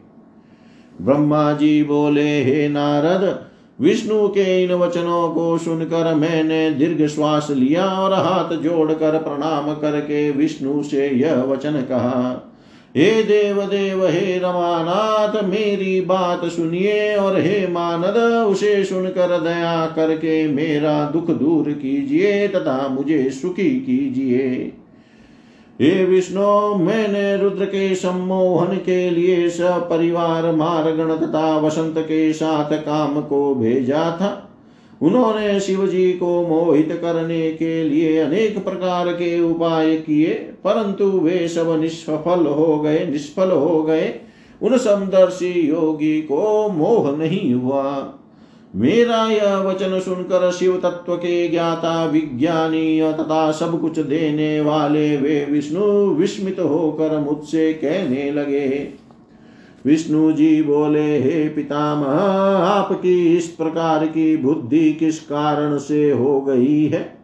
ब्रह्मा 1.01 1.53
जी 1.53 1.83
बोले, 1.83 2.43
हे 2.43 2.69
नारद, 2.69 3.45
विष्णु 3.79 4.27
के 4.27 4.63
इन 4.63 4.73
वचनों 4.73 5.29
को 5.29 5.57
सुनकर 5.57 6.15
मैंने 6.15 6.71
दीर्घ 6.71 7.07
श्वास 7.07 7.47
लिया 7.51 7.85
और 7.85 8.13
हाथ 8.13 8.55
जोड़कर 8.55 9.17
प्रणाम 9.17 9.73
करके 9.73 10.31
विष्णु 10.31 10.83
से 10.83 11.07
यह 11.09 11.43
वचन 11.43 11.71
कहा। 11.71 12.49
हे 12.97 13.23
देव 13.23 13.61
देव 13.61 14.07
हे 14.07 14.39
रमानाथ, 14.39 15.43
मेरी 15.43 16.01
बात 16.01 16.45
सुनिए 16.45 17.15
और 17.15 17.39
हे 17.39 17.67
मानद, 17.67 18.17
उसे 18.51 18.83
सुनकर 18.83 19.39
दया 19.39 19.85
करके 19.95 20.47
मेरा 20.47 21.09
दुख 21.09 21.31
दूर 21.31 21.71
कीजिए 21.71 22.47
तथा 22.47 22.87
मुझे 22.87 23.29
सुखी 23.29 23.69
कीजिए। 23.69 24.71
हे 25.81 26.05
विष्णु, 26.05 26.75
मैंने 26.75 27.37
रुद्र 27.37 27.65
के 27.65 27.95
सम्मोहन 27.95 28.77
के 28.77 29.09
लिए 29.09 29.49
सपरिवार 29.49 30.51
मारगण 30.51 31.15
तथा 31.15 31.57
वसंत 31.57 31.95
के 31.97 32.33
साथ 32.33 32.73
काम 32.73 33.21
को 33.21 33.55
भेजा 33.55 34.17
था। 34.21 34.52
उन्होंने 35.01 35.59
शिव 35.59 35.87
जी 35.87 36.13
को 36.13 36.47
मोहित 36.47 36.89
करने 36.91 37.51
के 37.51 37.83
लिए 37.83 38.19
अनेक 38.19 38.63
प्रकार 38.63 39.13
के 39.13 39.39
उपाय 39.41 39.95
किए, 39.95 40.33
परंतु 40.33 41.05
वे 41.05 41.47
सब 41.47 41.81
निष्फल 41.81 42.45
हो 42.45 42.79
गए, 42.79 43.05
निष्फल 43.05 43.51
हो 43.51 43.83
गए। 43.83 44.15
उन 44.61 44.77
समदर्शी 44.77 45.69
योगी 45.69 46.21
को 46.21 46.69
मोह 46.69 47.17
नहीं 47.17 47.53
हुआ। 47.53 48.13
मेरा 48.75 49.31
यह 49.31 49.57
वचन 49.57 49.99
सुनकर 49.99 50.51
शिव 50.51 50.77
तत्व 50.83 51.15
के 51.15 51.47
ज्ञाता 51.47 52.05
विज्ञानी 52.05 53.01
तथा 53.01 53.51
सब 53.51 53.81
कुछ 53.81 53.99
देने 53.99 54.61
वाले 54.61 55.17
वे 55.17 55.47
विष्णु 55.49 56.09
विस्मित 56.09 56.59
होकर 56.59 57.17
मुझसे 57.19 57.73
कहने 57.73 58.31
लगे 58.31 58.89
विष्णु 59.85 60.31
जी 60.31 60.61
बोले, 60.61 61.19
हे 61.19 61.49
पितामह, 61.49 62.07
आपकी 62.63 63.37
इस 63.37 63.47
प्रकार 63.47 64.05
की 64.05 64.37
बुद्धि 64.37 64.93
किस 64.93 65.19
कारण 65.19 65.77
से 65.77 66.11
हो 66.11 66.41
गई 66.41 66.85
है? 66.85 67.17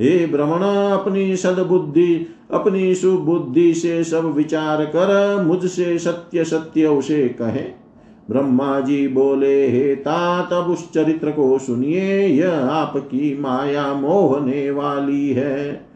हे 0.00 0.26
भ्रमण 0.26 0.60
अपनी 1.00 1.36
सदबुद्धि, 1.36 2.26
अपनी 2.50 2.94
सुबुद्धि 2.94 3.74
से 3.74 4.04
सब 4.04 4.34
विचार 4.34 4.84
कर 4.84 5.42
मुझसे 5.46 5.98
सत्य 5.98 6.44
सत्य 6.44 6.86
उसे 6.86 7.28
कहे। 7.28 7.88
ब्रह्मा 8.30 8.80
जी 8.80 9.08
बोले, 9.08 9.68
हे 9.68 9.94
तात, 9.94 10.52
अब 10.52 10.70
उस 10.70 10.92
चरित्र 10.92 11.30
को 11.30 11.58
सुनिए, 11.58 12.26
यह 12.26 12.52
आपकी 12.52 13.40
माया 13.40 13.94
मोहने 13.94 14.70
वाली 14.70 15.30
है। 15.30 15.86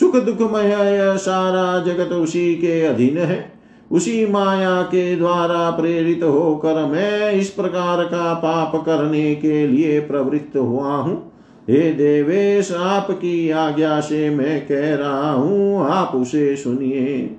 सुख 0.00 0.16
दुख 0.16 0.34
दुखमय 0.34 0.76
सारा 1.18 1.92
जगत 1.92 2.12
उसी 2.12 2.54
के 2.54 2.82
अधीन 2.82 3.18
है। 3.18 3.53
उसी 3.90 4.26
माया 4.26 4.82
के 4.82 5.16
द्वारा 5.16 5.70
प्रेरित 5.70 6.22
होकर 6.22 6.84
मैं 6.86 7.32
इस 7.32 7.50
प्रकार 7.50 8.04
का 8.04 8.34
पाप 8.34 8.84
करने 8.86 9.34
के 9.34 9.66
लिए 9.66 10.00
प्रवृत्त 10.00 10.56
हुआ 10.56 10.94
हूँ। 10.94 11.32
हे 11.70 11.92
देवेश, 11.92 12.72
आपकी 12.72 13.50
आज्ञा 13.50 14.00
से 14.00 14.30
मैं 14.30 14.60
कह 14.66 14.94
रहा 14.94 15.32
हूँ, 15.32 15.86
आप 15.86 16.14
उसे 16.14 16.56
सुनिए। 16.56 17.36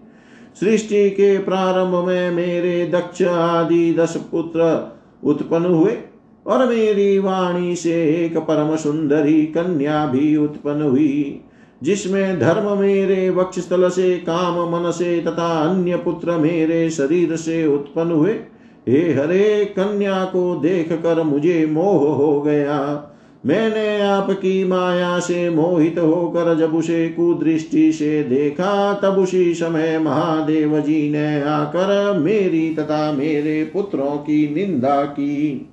सृष्टि 0.60 1.10
के 1.10 1.38
प्रारंभ 1.38 2.08
में 2.08 2.32
मेरे 2.32 2.86
दक्ष 2.88 3.22
आदि 3.22 3.94
दस 3.94 4.16
पुत्र 4.32 4.92
उत्पन्न 5.24 5.66
हुए 5.66 5.98
और 6.46 6.68
मेरी 6.68 7.20
वाणी 7.20 7.76
से 7.76 7.94
एक 8.26 8.38
परम 8.38 8.76
सुंदरी 8.76 9.46
कन्या 9.46 10.06
भी 10.06 10.36
उत्पन्न 10.36 10.82
हुई। 10.82 11.42
जिसमें 11.84 12.40
धर्म 12.40 12.78
मेरे 12.80 13.30
वक्षस्थल 13.30 13.90
से, 13.90 14.18
काम 14.18 14.54
मन 14.54 14.92
से 14.92 15.22
तथा 15.22 15.62
अन्य 15.70 15.96
पुत्र 15.96 16.32
मेरे 16.32 16.90
शरीर 16.90 17.36
से 17.36 17.68
उत्पन्न 17.68 18.12
हुए। 18.12 18.32
हे 18.88 19.14
हरे 19.14 19.66
कन्या 19.66 20.24
को 20.24 20.56
देख 20.56 20.92
कर 20.92 21.24
मुझे 21.24 21.66
मोह 21.66 22.16
हो 22.16 22.42
गया। 22.42 23.12
मैंने 23.46 24.02
आपकी 24.02 24.64
माया 24.64 25.20
से 25.20 25.50
मोहित 25.50 26.00
होकर 26.00 26.58
जब 26.58 26.76
उसे 26.76 27.10
कुदृष्टि 27.10 27.92
से 27.92 28.24
देखा, 28.24 28.94
तब 28.94 29.18
उसी 29.18 29.54
समय 29.54 30.00
महादेव 30.00 30.80
जी 30.80 31.12
ने 31.12 31.42
आकर 31.42 32.20
मेरी 32.20 32.76
तथा 32.76 33.12
मेरे 33.12 33.70
पुत्रों 33.74 34.18
की 34.18 34.56
निंदा 34.56 35.04
की। 35.04 35.70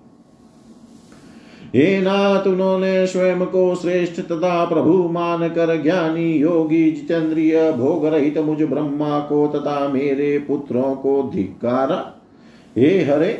हे 1.76 2.00
नाथ, 2.00 2.46
उन्होंने 2.46 3.06
स्वयं 3.06 3.46
को 3.46 3.74
श्रेष्ठ 3.74 4.20
तथा 4.20 4.64
प्रभु 4.64 4.92
मान 5.08 5.48
कर 5.48 5.82
ज्ञानी 5.82 6.32
योगी 6.32 6.90
जितेंद्रिय 6.90 7.72
भोग 7.72 8.06
रहित 8.06 8.38
मुझ 8.38 8.62
ब्रह्मा 8.62 9.18
को 9.20 9.46
तथा 9.46 9.88
मेरे 9.88 10.38
पुत्रों 10.38 10.94
को 10.94 11.30
धिकारा 11.34 12.14
हे 12.76 12.88
हरे, 13.04 13.38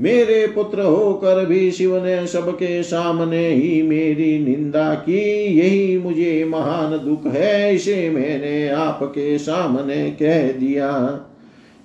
मेरे 0.00 0.46
पुत्र 0.46 0.80
होकर 0.80 1.44
भी 1.46 1.70
शिव 1.70 2.04
ने 2.04 2.26
सबके 2.26 2.82
सामने 2.82 3.48
ही 3.48 3.82
मेरी 3.82 4.38
निंदा 4.38 4.94
की, 4.94 5.20
यही 5.58 5.98
मुझे 5.98 6.44
महान 6.44 6.90
दुख 7.04 7.26
है, 7.26 7.74
इसे 7.74 8.10
मैंने 8.10 8.68
आपके 8.68 9.38
सामने 9.38 10.10
कह 10.10 10.52
दिया। 10.52 10.90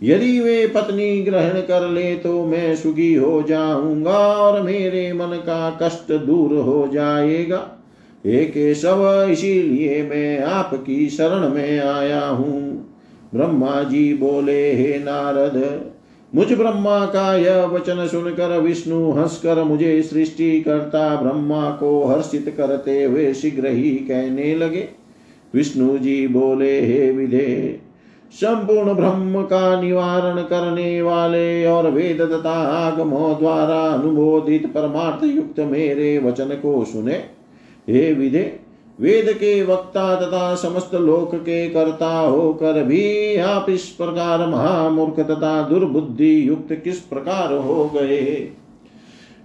यदि 0.01 0.39
वे 0.39 0.67
पत्नी 0.67 1.21
ग्रहण 1.21 1.59
कर 1.61 1.87
ले 1.89 2.15
तो 2.15 2.45
मैं 2.45 2.75
सुखी 2.75 3.13
हो 3.13 3.41
जाऊँगा 3.43 4.17
और 4.17 4.61
मेरे 4.61 5.11
मन 5.13 5.35
का 5.37 5.79
कष्ट 5.81 6.11
दूर 6.13 6.55
हो 6.57 6.87
जाएगा। 6.93 7.57
हे 8.25 8.45
केशव, 8.45 9.27
इसीलिए 9.31 10.01
मैं 10.03 10.39
आपकी 10.43 11.09
शरण 11.09 11.49
में 11.49 11.79
आया 11.79 12.27
हूँ। 12.27 12.85
ब्रह्मा 13.35 13.81
जी 13.83 14.13
बोले, 14.13 14.73
हे 14.73 14.97
नारद, 14.99 15.91
मुझ 16.33 16.47
ब्रह्मा 16.53 17.05
का 17.05 17.35
यह 17.35 17.63
वचन 17.65 18.07
सुनकर 18.07 18.57
विष्णु 18.59 19.11
हंसकर 19.11 19.63
मुझे 19.63 20.01
सृष्टि 20.03 20.61
करता 20.61 21.21
ब्रह्मा 21.21 21.69
को 21.71 22.05
हर्षित 22.05 22.53
करते 22.57 23.03
हुए 23.03 23.33
शीघ्र 23.33 23.67
ही 23.67 23.91
कहने 23.91 24.55
लगे। 24.55 24.87
विष्णु 25.53 25.97
जी 25.97 26.27
बोले, 26.27 26.79
हे 26.81 27.11
विधे 27.11 27.79
संपूर्ण 28.31 28.93
ब्रह्म 28.93 29.41
का 29.41 29.81
निवारण 29.81 30.41
करने 30.41 31.01
वाले 31.01 31.65
और 31.65 31.89
वेद 31.91 32.21
तथा 32.21 32.87
आगमों 32.87 33.37
द्वारा 33.37 33.81
अनुमोदित 33.81 34.73
परमार्थ 34.73 35.23
युक्त 35.23 35.59
मेरे 35.59 36.17
वचन 36.17 36.45
को 36.45 36.85
सुने। 36.85 37.13
हे 37.89 38.13
विधे 38.13 38.59
वेद 38.99 39.29
के 39.29 39.63
वक्ता 39.63 40.15
तथा 40.15 40.55
समस्त 40.55 40.95
लोक 40.95 41.35
के 41.35 41.69
कर्ता 41.69 42.19
होकर 42.19 42.83
भी 42.83 43.35
आप 43.35 43.69
इस 43.69 43.85
प्रकार 43.85 44.47
महामूर्ख 44.47 45.19
तथा 45.19 45.61
दुर्बुद्धि 45.61 46.49
युक्त 46.49 46.73
किस 46.83 46.99
प्रकार 46.99 47.53
हो 47.53 47.91
गए? 47.95 48.51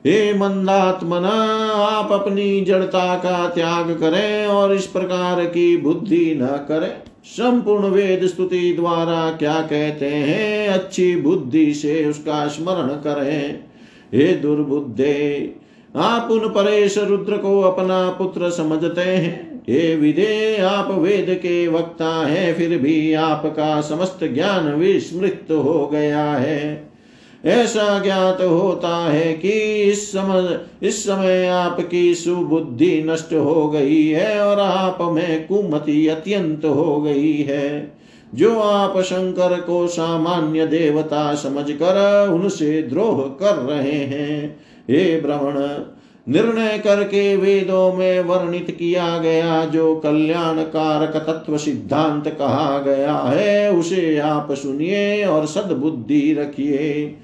हे 0.07 0.35
मंदात्मना, 0.35 1.28
आप 1.72 2.12
अपनी 2.12 2.61
जड़ता 2.61 3.14
का 3.14 3.49
त्याग 3.49 3.91
करें 4.01 4.47
और 4.47 4.74
इस 4.74 4.87
प्रकार 4.87 5.45
की 5.45 5.76
बुद्धि 5.76 6.39
न 6.43 6.47
करें। 6.47 7.13
संपूर्ण 7.24 7.84
वेद 7.84 8.26
स्तुति 8.26 8.72
द्वारा 8.72 9.30
क्या 9.30 9.60
कहते 9.60 10.06
हैं? 10.06 10.68
अच्छी 10.68 11.16
बुद्धि 11.16 11.74
से 11.74 12.04
उसका 12.04 12.48
स्मरण 12.48 12.86
करें। 12.86 13.60
हे 14.14 14.32
दुर्बुद्धे, 14.32 15.54
आप 15.96 16.30
उन 16.30 16.38
परेश 16.38 16.98
रुद्र 16.98 17.36
को 17.36 17.60
अपना 17.60 18.10
पुत्र 18.10 18.50
समझते 18.50 19.00
हैं। 19.00 19.62
हे 19.68 19.96
विदे, 19.96 20.56
आप 20.56 20.90
वेद 20.90 21.38
के 21.38 21.68
वक्ता 21.68 22.26
हैं, 22.26 22.54
फिर 22.54 22.78
भी 22.78 23.14
आपका 23.14 23.80
समस्त 23.80 24.18
ज्ञान 24.24 24.74
विस्मृत 24.74 25.46
हो 25.50 25.88
गया 25.92 26.24
है। 26.24 26.93
ऐसा 27.45 28.03
ज्ञात 28.03 28.42
होता 28.42 29.12
है 29.12 29.32
कि 29.32 29.51
इस 29.82 30.12
समय 30.12 30.61
इस 30.82 31.05
समय 31.05 31.47
आपकी 31.47 32.14
सुबुद्धि 32.14 33.03
नष्ट 33.07 33.34
हो 33.34 33.70
गई 33.70 34.09
है 34.09 34.40
और 34.40 34.61
आप 34.61 34.99
में 35.03 35.47
कुमति 35.47 36.07
अत्यंत 36.09 36.64
हो 36.64 37.01
गई 37.03 37.36
है। 37.36 37.92
जो 38.34 38.61
आप 38.61 39.01
शंकर 39.01 39.61
को 39.61 39.86
सामान्य 39.86 40.66
देवता 40.66 41.34
समझकर 41.34 42.28
उनसे 42.32 42.82
द्रोह 42.82 43.20
कर 43.20 43.55
रहे 43.55 43.92
हैं, 43.92 44.61
हे 44.90 45.20
ब्रह्मण, 45.20 45.84
निर्णय 46.28 46.78
करके 46.78 47.36
वेदों 47.36 47.92
में 47.92 48.20
वर्णित 48.20 48.76
किया 48.78 49.18
गया 49.18 49.64
जो 49.64 49.97
कल्याण 49.97 50.62
कारक 50.62 51.16
तत्व 51.16 51.59
सिद्धांत 51.59 52.28
कहा 52.28 52.78
गया 52.78 53.16
है, 53.16 53.72
उसे 53.72 54.18
आप 54.18 54.53
सुनिए 54.53 55.24
और 55.24 55.47
सद्बुद्धि 55.47 56.36
रखिए। 56.38 57.14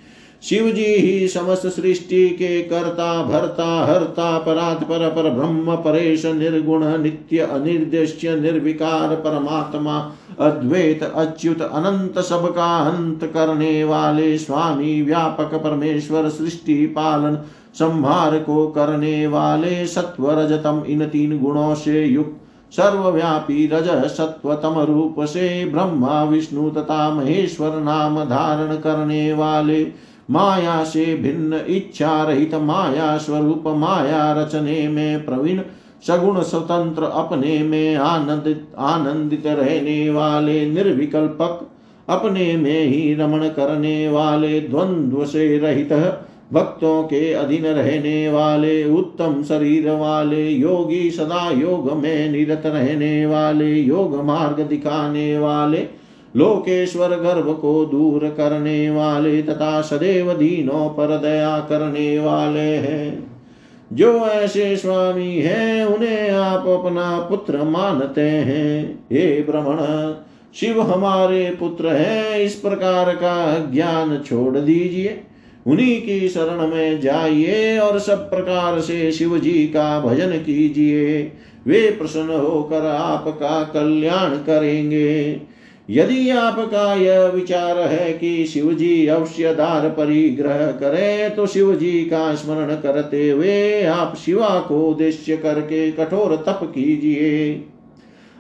शिव 0.42 0.70
जी 0.70 0.84
ही 0.84 1.28
समस्त 1.28 1.66
सृष्टि 1.66 2.28
के 2.28 2.62
कर्ता, 2.62 3.22
भरता, 3.22 3.84
हरता, 3.86 4.38
परात, 4.38 4.84
पर 4.84 5.08
पर, 5.08 5.30
ब्रह्म, 5.30 5.76
परेश, 5.76 6.26
निर्गुण, 6.26 7.02
नित्य, 7.02 7.38
अनिर्देश्य, 7.38 8.36
निर्विकार, 8.36 9.14
परमात्मा, 9.14 10.12
अद्वैत, 10.40 11.02
अच्युत, 11.02 11.62
अनंत, 11.62 12.18
सबका 12.18 12.76
अंत 12.78 13.24
करने 13.24 13.84
वाले 13.84 14.38
स्वामी, 14.38 15.02
व्यापक 15.02 15.54
परमेश्वर, 15.54 16.28
सृष्टि 16.28 16.86
पालन, 16.86 17.36
संहार 17.74 18.38
को 18.38 18.66
करने 18.66 19.26
वाले 19.26 19.86
सत्व 19.86 20.30
रजतम 20.30 20.82
इन 20.86 21.06
तीन 21.06 21.38
गुणों 21.38 21.74
से 21.74 22.04
युक्त, 22.04 22.40
सर्वव्यापी 22.72 23.66
रज, 23.66 23.88
सत्वतम 24.10 24.78
रूप 24.78 25.16
से 25.20 25.64
ब्रह्मा, 25.64 26.24
विष्णु 26.24 26.70
तथा 26.70 27.10
महेश्वर 27.10 27.70
नाम 27.80 28.24
धारण 28.24 28.76
करने 28.76 29.32
वाले 29.32 30.09
माया 30.30 30.84
से 30.84 31.14
भिन्न 31.14 31.60
इच्छा 31.68 32.22
रहित 32.22 32.54
माया 32.54 33.16
स्वरूप 33.18 33.64
माया 33.66 34.32
रचने 34.32 34.88
में 34.88 35.24
प्रवीण, 35.24 35.60
सगुण 36.06 36.42
स्वतंत्र 36.42 37.02
अपने 37.02 37.58
में 37.58 37.96
आनंदित 37.96 38.68
आनंदित 38.78 39.46
रहने 39.46 40.10
वाले 40.10 40.66
निर्विकल्पक, 40.66 41.68
अपने 42.08 42.56
में 42.56 42.84
ही 42.84 43.14
रमण 43.14 43.48
करने 43.48 44.08
वाले 44.08 44.60
द्वंद्व 44.60 45.24
से 45.24 45.58
रहित, 45.58 45.92
भक्तों 46.52 47.02
के 47.02 47.32
अधीन 47.32 47.64
रहने 47.64 48.28
वाले, 48.28 48.84
उत्तम 48.84 49.42
शरीर 49.42 49.90
वाले, 49.90 50.48
योगी 50.48 51.10
सदा 51.10 51.50
योग 51.50 51.92
में 51.92 52.30
निरत 52.30 52.62
रहने 52.66 53.26
वाले, 53.26 53.74
योग 53.74 54.24
मार्ग 54.24 54.60
दिखाने 54.60 55.38
वाले 55.38 55.88
लोकेश्वर 56.36 57.08
गर्भ 57.08 57.58
को 57.62 57.84
दूर 57.84 58.28
करने 58.28 58.90
वाले 58.90 59.42
तथा 59.42 59.80
सदैव 59.80 60.32
दीनों 60.32 60.88
पर 60.88 61.18
दया 61.18 61.58
करने 61.58 62.18
वाले 62.18 62.60
हैं। 62.60 63.30
जो 63.92 64.26
ऐसे 64.26 64.76
स्वामी 64.76 65.38
हैं, 65.38 65.84
उन्हें 65.84 66.30
आप 66.30 66.66
अपना 66.66 67.18
पुत्र 67.18 67.62
मानते 67.62 68.20
हैं। 68.20 69.04
हे 69.12 69.42
ब्रह्मण, 69.42 70.14
शिव 70.54 70.80
हमारे 70.80 71.56
पुत्र 71.60 71.86
हैं, 71.86 72.38
इस 72.38 72.54
प्रकार 72.54 73.14
का 73.14 73.58
ज्ञान 73.72 74.22
छोड़ 74.26 74.58
दीजिए। 74.58 75.20
उन्हीं 75.66 76.02
की 76.02 76.28
शरण 76.28 76.66
में 76.66 77.00
जाइए 77.00 77.78
और 77.78 77.98
सब 77.98 78.30
प्रकार 78.30 78.80
से 78.80 79.12
शिव 79.12 79.38
जी 79.38 79.64
का 79.66 80.00
भजन 80.00 80.30
कीजिए। 80.30 81.32
वे 81.66 81.90
प्रसन्न 81.90 82.30
होकर 82.30 82.86
आपका 82.86 83.64
कल्याण 83.64 84.30
करेंगे। 84.30 85.49
यदि 85.90 86.28
आपका 86.30 86.92
यह 86.94 87.24
विचार 87.26 87.78
है 87.78 88.12
कि 88.12 88.46
शिव 88.46 88.72
जी 88.72 89.06
अवश्य 89.06 89.54
दार 89.54 89.88
परिग्रह 89.88 90.66
करे 90.72 91.28
तो 91.30 91.46
शिव 91.46 91.74
जी 91.74 91.92
का 92.04 92.34
स्मरण 92.34 92.74
करते 92.74 93.28
हुए 93.30 93.82
आप 93.84 94.14
शिवा 94.16 94.58
को 94.60 94.80
उद्देश्य 94.88 95.36
करके 95.36 95.90
कठोर 95.92 96.36
तप 96.46 96.60
कीजिए। 96.64 97.64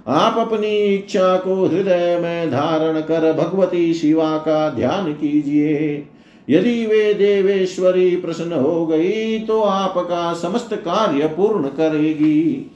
आप 0.06 0.38
अपनी 0.38 0.76
इच्छा 0.86 1.36
को 1.36 1.64
हृदय 1.66 2.18
में 2.22 2.50
धारण 2.50 3.00
कर 3.00 3.32
भगवती 3.32 3.92
शिवा 3.94 4.36
का 4.38 4.68
ध्यान 4.70 5.12
कीजिए। 5.12 6.06
यदि 6.48 6.86
वे 6.86 7.12
देवेश्वरी 7.14 8.16
प्रसन्न 8.16 8.52
हो 8.52 8.86
गई 8.86 9.38
तो 9.38 9.60
आपका 9.62 10.32
समस्त 10.34 10.74
कार्य 10.74 11.26
पूर्ण 11.26 11.68
करेगी। 11.68 12.70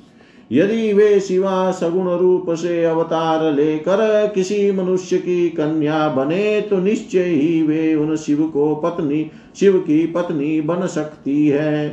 यदि 0.53 0.93
वे 0.93 1.21
शिवा 1.21 1.71
सगुण 1.71 2.09
रूप 2.11 2.51
से 2.51 2.85
अवतार 2.85 3.53
लेकर 3.53 4.33
किसी 4.35 4.71
मनुष्य 4.73 5.19
की 5.19 5.49
कन्या 5.49 6.09
बने 6.09 6.61
तो 6.61 6.79
निश्चय 6.79 7.23
ही 7.23 7.63
वे 7.63 7.95
उन 7.95 8.17
शिव 8.17 8.43
को 8.49 8.75
पत्नी, 8.75 9.31
शिव 9.61 9.79
की 9.79 10.07
पत्नी 10.07 10.61
बन 10.61 10.87
सकती 10.87 11.47
है। 11.49 11.87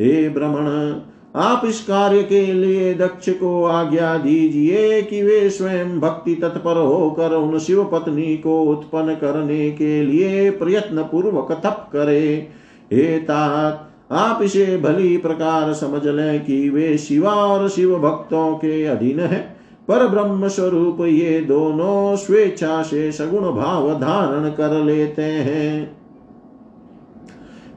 हे 0.00 0.28
ब्रह्मण, 0.28 0.94
आप 1.36 1.62
इस 1.66 1.80
कार्य 1.80 2.22
के 2.22 2.40
लिए 2.52 2.94
दक्ष 2.94 3.28
को 3.30 3.64
आज्ञा 3.64 4.16
दीजिए 4.16 5.02
कि 5.02 5.22
वे 5.22 5.48
स्वयं 5.50 5.98
भक्ति 6.00 6.34
तत्पर 6.34 6.76
होकर 6.76 7.32
उन 7.32 7.58
शिव 7.58 7.84
पत्नी 7.84 8.36
को 8.36 8.62
उत्पन्न 8.62 9.14
करने 9.14 9.70
के 9.70 10.02
लिए 10.02 10.50
प्रयत्न 10.50 11.02
पूर्वक 11.02 11.52
तप 11.64 11.88
करे। 11.92 12.48
हे 12.92 13.18
तात 13.18 13.84
आप 14.12 14.42
इसे 14.42 14.76
भली 14.76 15.16
प्रकार 15.16 15.72
समझ 15.72 16.06
लें 16.06 16.44
कि 16.44 16.68
वे 16.68 16.98
शिवा 16.98 17.32
और 17.32 17.68
शिव 17.68 17.98
भक्तों 17.98 18.54
के 18.54 18.84
अधीन 18.84 19.20
है। 19.20 19.56
पर 19.88 20.06
ब्रह्म 20.06 20.48
स्वरूप 20.48 21.00
ये 21.00 21.40
दोनों 21.40 22.16
स्वेच्छा 22.16 22.82
से 22.82 23.12
सगुण 23.12 23.52
भाव 23.52 23.94
धारण 23.94 24.50
कर 24.50 24.84
लेते 24.84 25.22
हैं। 25.22 25.96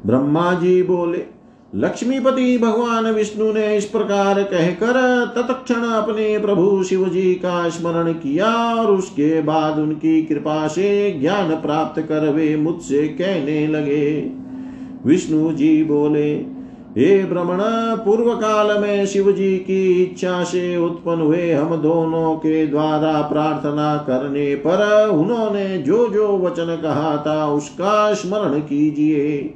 ब्रह्मा 0.06 0.54
जी 0.54 0.84
बोले, 0.84 1.24
लक्ष्मीपति 1.76 2.58
भगवान 2.58 3.06
विष्णु 3.06 3.54
ने 3.54 3.78
इस 3.78 3.86
प्रकार 3.86 4.44
कहकर 4.44 5.26
तत्क्षण 5.36 5.82
अपने 5.82 6.40
प्रभु 6.40 6.84
शिव 6.84 7.10
जी 7.10 7.34
का 7.34 7.70
स्मरण 7.70 8.14
किया 8.14 8.76
और 8.76 8.92
उसके 8.92 9.42
बाद 9.42 9.80
उनकी 9.80 10.22
कृपा 10.22 10.68
से 10.68 11.12
ज्ञान 11.12 11.50
प्राप्त 11.50 12.02
कर 12.02 12.30
वे 12.30 12.56
मुझसे 12.56 13.08
कहने 13.08 13.68
लगे। 13.68 14.32
विष्णु 15.06 15.52
जी 15.52 15.84
बोले, 15.84 16.34
हे 16.97 17.26
ब्रह्मण 17.26 17.60
पूर्व 18.06 18.34
काल 18.34 18.82
में 18.82 19.06
शिव 19.06 19.32
जी 19.32 19.58
की 19.58 20.04
इच्छा 20.04 20.43
से 20.43 20.78
उत्पन्न 20.78 21.22
हुए 21.22 21.52
हम 21.52 21.76
दोनों 21.76 22.36
के 22.36 22.68
द्वारा 22.68 23.22
प्रार्थना 23.22 23.97
करने 23.97 24.56
पर 24.56 25.10
उन्होंने 25.10 25.78
जो 25.78 26.08
जो 26.08 26.38
वचन 26.38 26.80
कहा 26.84 27.24
था 27.28 27.47
उसका 27.47 28.14
स्मरण 28.14 28.60
कीजिए। 28.60 29.54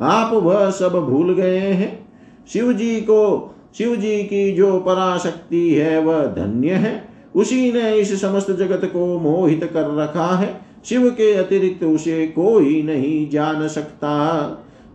आप 0.00 0.32
वह 0.32 0.70
सब 0.70 0.92
भूल 0.92 1.34
गए 1.34 1.58
हैं। 1.58 2.06
शिव 2.52 2.72
जी 2.72 2.96
को 3.00 3.54
शिव 3.78 3.96
जी 3.96 4.22
की 4.22 4.52
जो 4.52 4.78
पराशक्ति 4.78 5.74
है 5.74 6.00
वह 6.00 6.22
धन्य 6.26 6.70
है। 6.70 7.08
उसी 7.34 7.72
ने 7.72 7.94
इस 7.94 8.20
समस्त 8.20 8.50
जगत 8.50 8.84
को 8.84 9.18
मोहित 9.18 9.64
कर 9.64 9.94
रखा 9.94 10.36
है। 10.36 10.60
शिव 10.84 11.10
के 11.10 11.34
अतिरिक्त 11.34 11.84
उसे 11.84 12.26
कोई 12.26 12.82
नहीं 12.82 13.30
जान 13.30 13.68
सकता। 13.68 14.12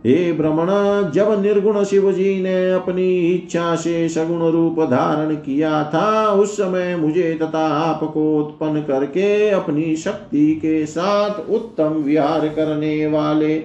हे 0.08 0.32
ब्रह्मण, 0.32 0.66
जब 1.10 1.42
निर्गुण 1.42 1.84
शिव 1.84 2.12
जी 2.12 2.42
ने 2.42 2.72
अपनी 2.72 3.18
इच्छा 3.26 3.74
से 3.76 4.08
सगुण 4.08 4.42
रूप 4.50 4.80
धारण 4.80 5.34
किया 5.34 5.84
था, 5.84 6.28
उस 6.28 6.56
समय 6.56 6.96
मुझे 6.96 7.38
तथा 7.42 7.66
आपको 7.68 8.38
उत्पन्न 8.38 8.82
करके 8.82 9.50
अपनी 9.50 9.96
शक्ति 9.96 10.54
के 10.54 10.86
साथ 10.86 11.50
उत्तम 11.50 11.84
विहार 11.84 12.48
करने 12.48 13.06
वाले 13.06 13.58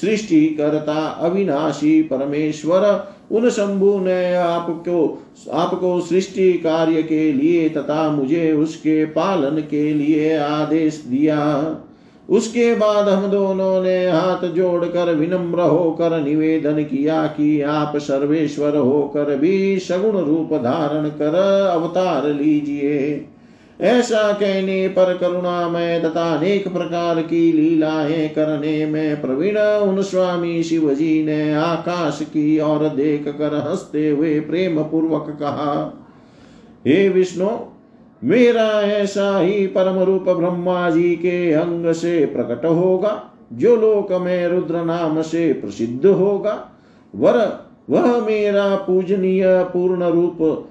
सृष्टि 0.00 0.46
करता 0.46 0.94
अविनाशी 0.94 2.02
परमेश्वर, 2.02 3.14
उन 3.32 3.48
शंभु 3.50 3.98
ने 3.98 4.34
आपको 4.34 5.22
आपको 5.52 6.00
सृष्टि 6.00 6.52
कार्य 6.52 7.02
के 7.02 7.32
लिए 7.32 7.68
तथा 7.68 8.10
मुझे 8.10 8.52
उसके 8.52 9.04
पालन 9.04 9.60
के 9.60 9.94
लिए 9.94 10.36
आदेश 10.36 11.04
दिया। 11.06 11.36
उसके 12.28 12.74
बाद 12.74 13.08
हम 13.08 13.26
दोनों 13.26 13.82
ने 13.82 14.06
हाथ 14.06 14.46
जोड़कर 14.46 15.14
विनम्र 15.14 15.60
होकर 15.60 16.20
निवेदन 16.20 16.82
किया 16.82 17.26
कि 17.26 17.60
आप 17.60 17.96
सर्वेश्वर 17.96 18.76
होकर 18.76 19.36
भी 19.36 19.78
सगुण 19.78 20.18
रूप 20.18 20.54
धारण 20.54 21.08
कर 21.08 21.34
अवतार 21.72 22.28
लीजिए। 22.28 23.26
ऐसा 23.80 24.32
कहने 24.32 24.88
पर 24.88 25.16
करुणा 25.16 25.68
में 25.68 26.02
तथा 26.02 26.32
अनेक 26.34 26.68
प्रकार 26.68 27.20
की 27.22 27.52
लीलाएँ 27.52 28.28
करने 28.28 28.86
में 28.86 29.20
प्रवीण 29.20 29.58
उन 29.58 30.02
स्वामी 30.02 30.62
शिव 30.62 30.92
जी 30.94 31.22
ने 31.24 31.54
आकाश 31.54 32.18
की 32.22 32.58
ओर 32.60 32.88
देख 32.88 33.28
कर 33.28 33.54
हँसते 33.68 34.08
हुए 34.10 34.38
प्रेम 34.40 34.82
पूर्वक 34.82 35.26
कहा, 35.40 35.74
हे 36.86 37.08
विष्णु 37.08 37.48
मेरा 38.24 38.82
ऐसा 38.82 39.38
ही 39.38 39.66
परम 39.66 39.98
रूप 39.98 40.22
ब्रह्मा 40.22 40.90
जी 40.90 41.16
के 41.16 41.52
अंग 41.52 41.92
से 41.92 42.26
प्रकट 42.26 42.64
होगा, 42.64 43.22
जो 43.52 43.76
लोक 43.76 44.12
में 44.12 44.48
रुद्र 44.48 44.84
नाम 44.84 45.22
से 45.22 45.52
प्रसिद्ध 45.52 46.06
होगा। 46.06 46.68
वर, 47.14 47.66
वह 47.90 48.26
मेरा 48.26 48.76
पूजनीय 48.76 49.44
पूर्ण 49.46 50.04
रूप, 50.04 50.68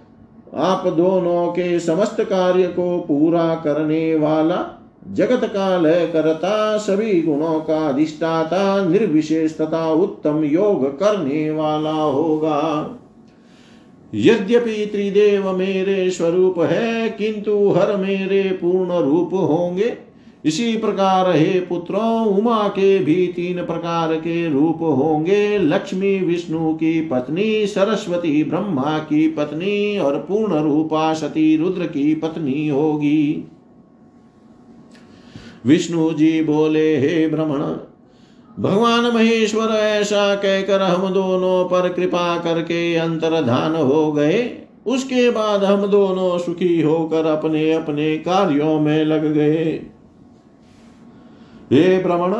आप 0.53 0.87
दोनों 0.87 1.47
के 1.47 1.79
समस्त 1.79 2.21
कार्य 2.21 2.67
को 2.67 2.99
पूरा 2.99 3.55
करने 3.55 4.15
वाला, 4.15 4.81
जगत 5.11 5.41
का 5.43 5.77
लय 5.77 6.09
करता, 6.13 6.77
सभी 6.77 7.21
गुणों 7.21 7.59
का 7.59 7.87
अधिष्ठाता 7.87 8.85
निर्विशेष 8.85 9.57
तथा 9.57 9.91
उत्तम 9.91 10.43
योग 10.43 10.99
करने 10.99 11.51
वाला 11.51 11.91
होगा। 11.91 12.89
यद्यपि 14.15 14.85
त्रिदेव 14.85 15.57
मेरे 15.57 16.09
स्वरूप 16.09 16.59
है, 16.59 17.09
किंतु 17.09 17.69
हर 17.69 17.95
मेरे 17.97 18.43
पूर्ण 18.43 18.99
रूप 18.99 19.33
होंगे। 19.33 19.93
इसी 20.45 20.77
प्रकार 20.77 21.35
हे 21.35 21.59
पुत्रों, 21.59 22.25
उमा 22.25 22.67
के 22.67 22.99
भी 22.99 23.27
तीन 23.27 23.65
प्रकार 23.65 24.15
के 24.15 24.49
रूप 24.49 24.77
होंगे। 24.81 25.57
लक्ष्मी, 25.57 26.19
विष्णु 26.19 26.73
की 26.73 27.01
पत्नी, 27.01 27.67
सरस्वती, 27.67 28.43
ब्रह्मा 28.43 28.97
की 28.97 29.27
पत्नी 29.27 29.97
और 29.97 30.15
पूर्ण 30.15 30.61
रूपा 30.63 31.13
सती, 31.13 31.57
रुद्र 31.57 31.85
की 31.85 32.15
पत्नी 32.15 32.67
होगी। 32.67 33.49
विष्णु 35.65 36.11
जी 36.11 36.41
बोले, 36.41 36.97
हे 36.97 37.27
भ्रमण 37.27 37.63
भगवान 38.59 39.05
महेश्वर 39.05 39.69
ऐसा 39.69 40.35
कहकर 40.35 40.81
हम 40.81 41.13
दोनों 41.13 41.65
पर 41.65 41.89
कृपा 41.89 42.37
करके 42.37 42.95
अंतर्धान 42.95 43.75
हो 43.75 44.11
गए। 44.11 44.57
उसके 44.85 45.29
बाद 45.29 45.63
हम 45.63 45.85
दोनों 45.87 46.37
सुखी 46.37 46.81
होकर 46.81 47.25
अपने 47.25 47.73
अपने 47.73 48.17
कार्यों 48.17 48.79
में 48.79 49.05
लग 49.05 49.33
गए। 49.33 49.81
हे 51.71 52.03
भ्रमण 52.03 52.33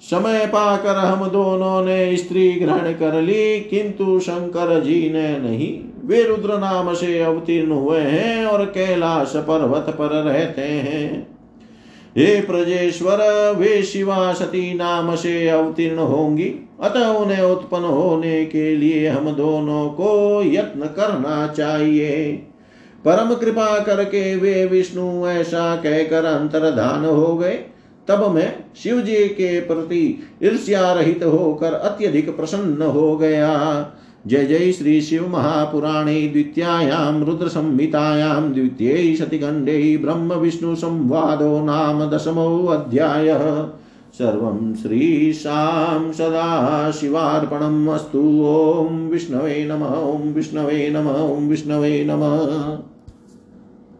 समय 0.00 0.46
पाकर 0.46 0.96
हम 0.96 1.28
दोनों 1.28 1.84
ने 1.84 2.16
स्त्री 2.16 2.52
ग्रहण 2.52 2.92
कर 2.92 3.20
ली, 3.22 3.60
किंतु 3.60 4.20
शंकर 4.20 4.80
जी 4.80 5.10
ने 5.10 5.38
नहीं। 5.38 5.80
वे 6.04 6.22
रुद्र 6.24 6.58
नाम 6.58 6.94
से 6.94 7.18
अवतीर्ण 7.20 7.72
हुए 7.72 8.00
हैं 8.00 8.46
और 8.46 8.64
कैलाश 8.64 9.32
पर्वत 9.36 9.94
पर 9.98 10.22
रहते 10.22 10.62
हैं। 10.62 11.39
हे 12.18 12.40
प्रजेश्वर, 12.40 13.18
वे 13.58 13.82
शिवा 13.82 14.32
सती 14.32 14.74
नाम 14.74 15.16
से 15.16 15.48
अवतीर्ण 15.48 15.98
होंगी। 15.98 16.68
अतः 16.80 17.06
उन्हें 17.06 17.42
उत्पन्न 17.42 17.84
होने 17.84 18.44
के 18.44 18.76
लिए 18.76 19.08
हम 19.08 19.30
दोनों 19.30 19.88
को 19.88 20.42
यत्न 20.44 20.80
करना 20.80 21.54
चाहिए। 21.56 22.32
परम 23.04 23.34
कृपा 23.34 23.78
करके 23.78 24.36
वे 24.36 24.66
विष्णु 24.66 25.26
ऐसा 25.26 25.76
कहकर 25.76 26.24
अंतर्धान 26.24 27.04
हो 27.04 27.36
गए। 27.36 27.58
तब 28.08 28.30
मैं 28.30 28.56
शिव 28.82 29.00
जी 29.00 29.16
के 29.16 29.60
प्रति 29.60 30.28
ईर्ष्या 30.42 30.92
रहित 30.92 31.24
होकर 31.24 31.72
अत्यधिक 31.72 32.36
प्रसन्न 32.36 32.82
हो 32.82 33.16
गया। 33.16 33.54
जय 34.26 34.44
जय 34.44 34.72
श्री 34.72 35.00
शिव 35.00 35.28
महापुराणे 35.28 36.28
द्वितीयायां 36.28 37.24
रुद्र 37.24 37.48
संहितायां 37.48 38.52
द्वितीय 38.52 39.26
विष्णु 40.36 40.74
संवादो 40.74 41.64
नाम 41.64 42.10
दशमो 42.10 42.66
अध्याय। 42.66 43.28
सर्वं 44.18 44.74
श्रीशां 44.74 46.12
सदाशिवार्पणम् 46.12 47.88
अस्तु। 47.88 48.46
ॐ 48.46 49.08
विष्णवे 49.10 49.64
नम, 49.64 49.82
ॐ 49.82 50.34
विष्णवे 50.34 50.90
नम, 50.90 51.08
ॐ 51.08 51.48
विष्णवे 51.48 52.04
नमः। 52.10 52.89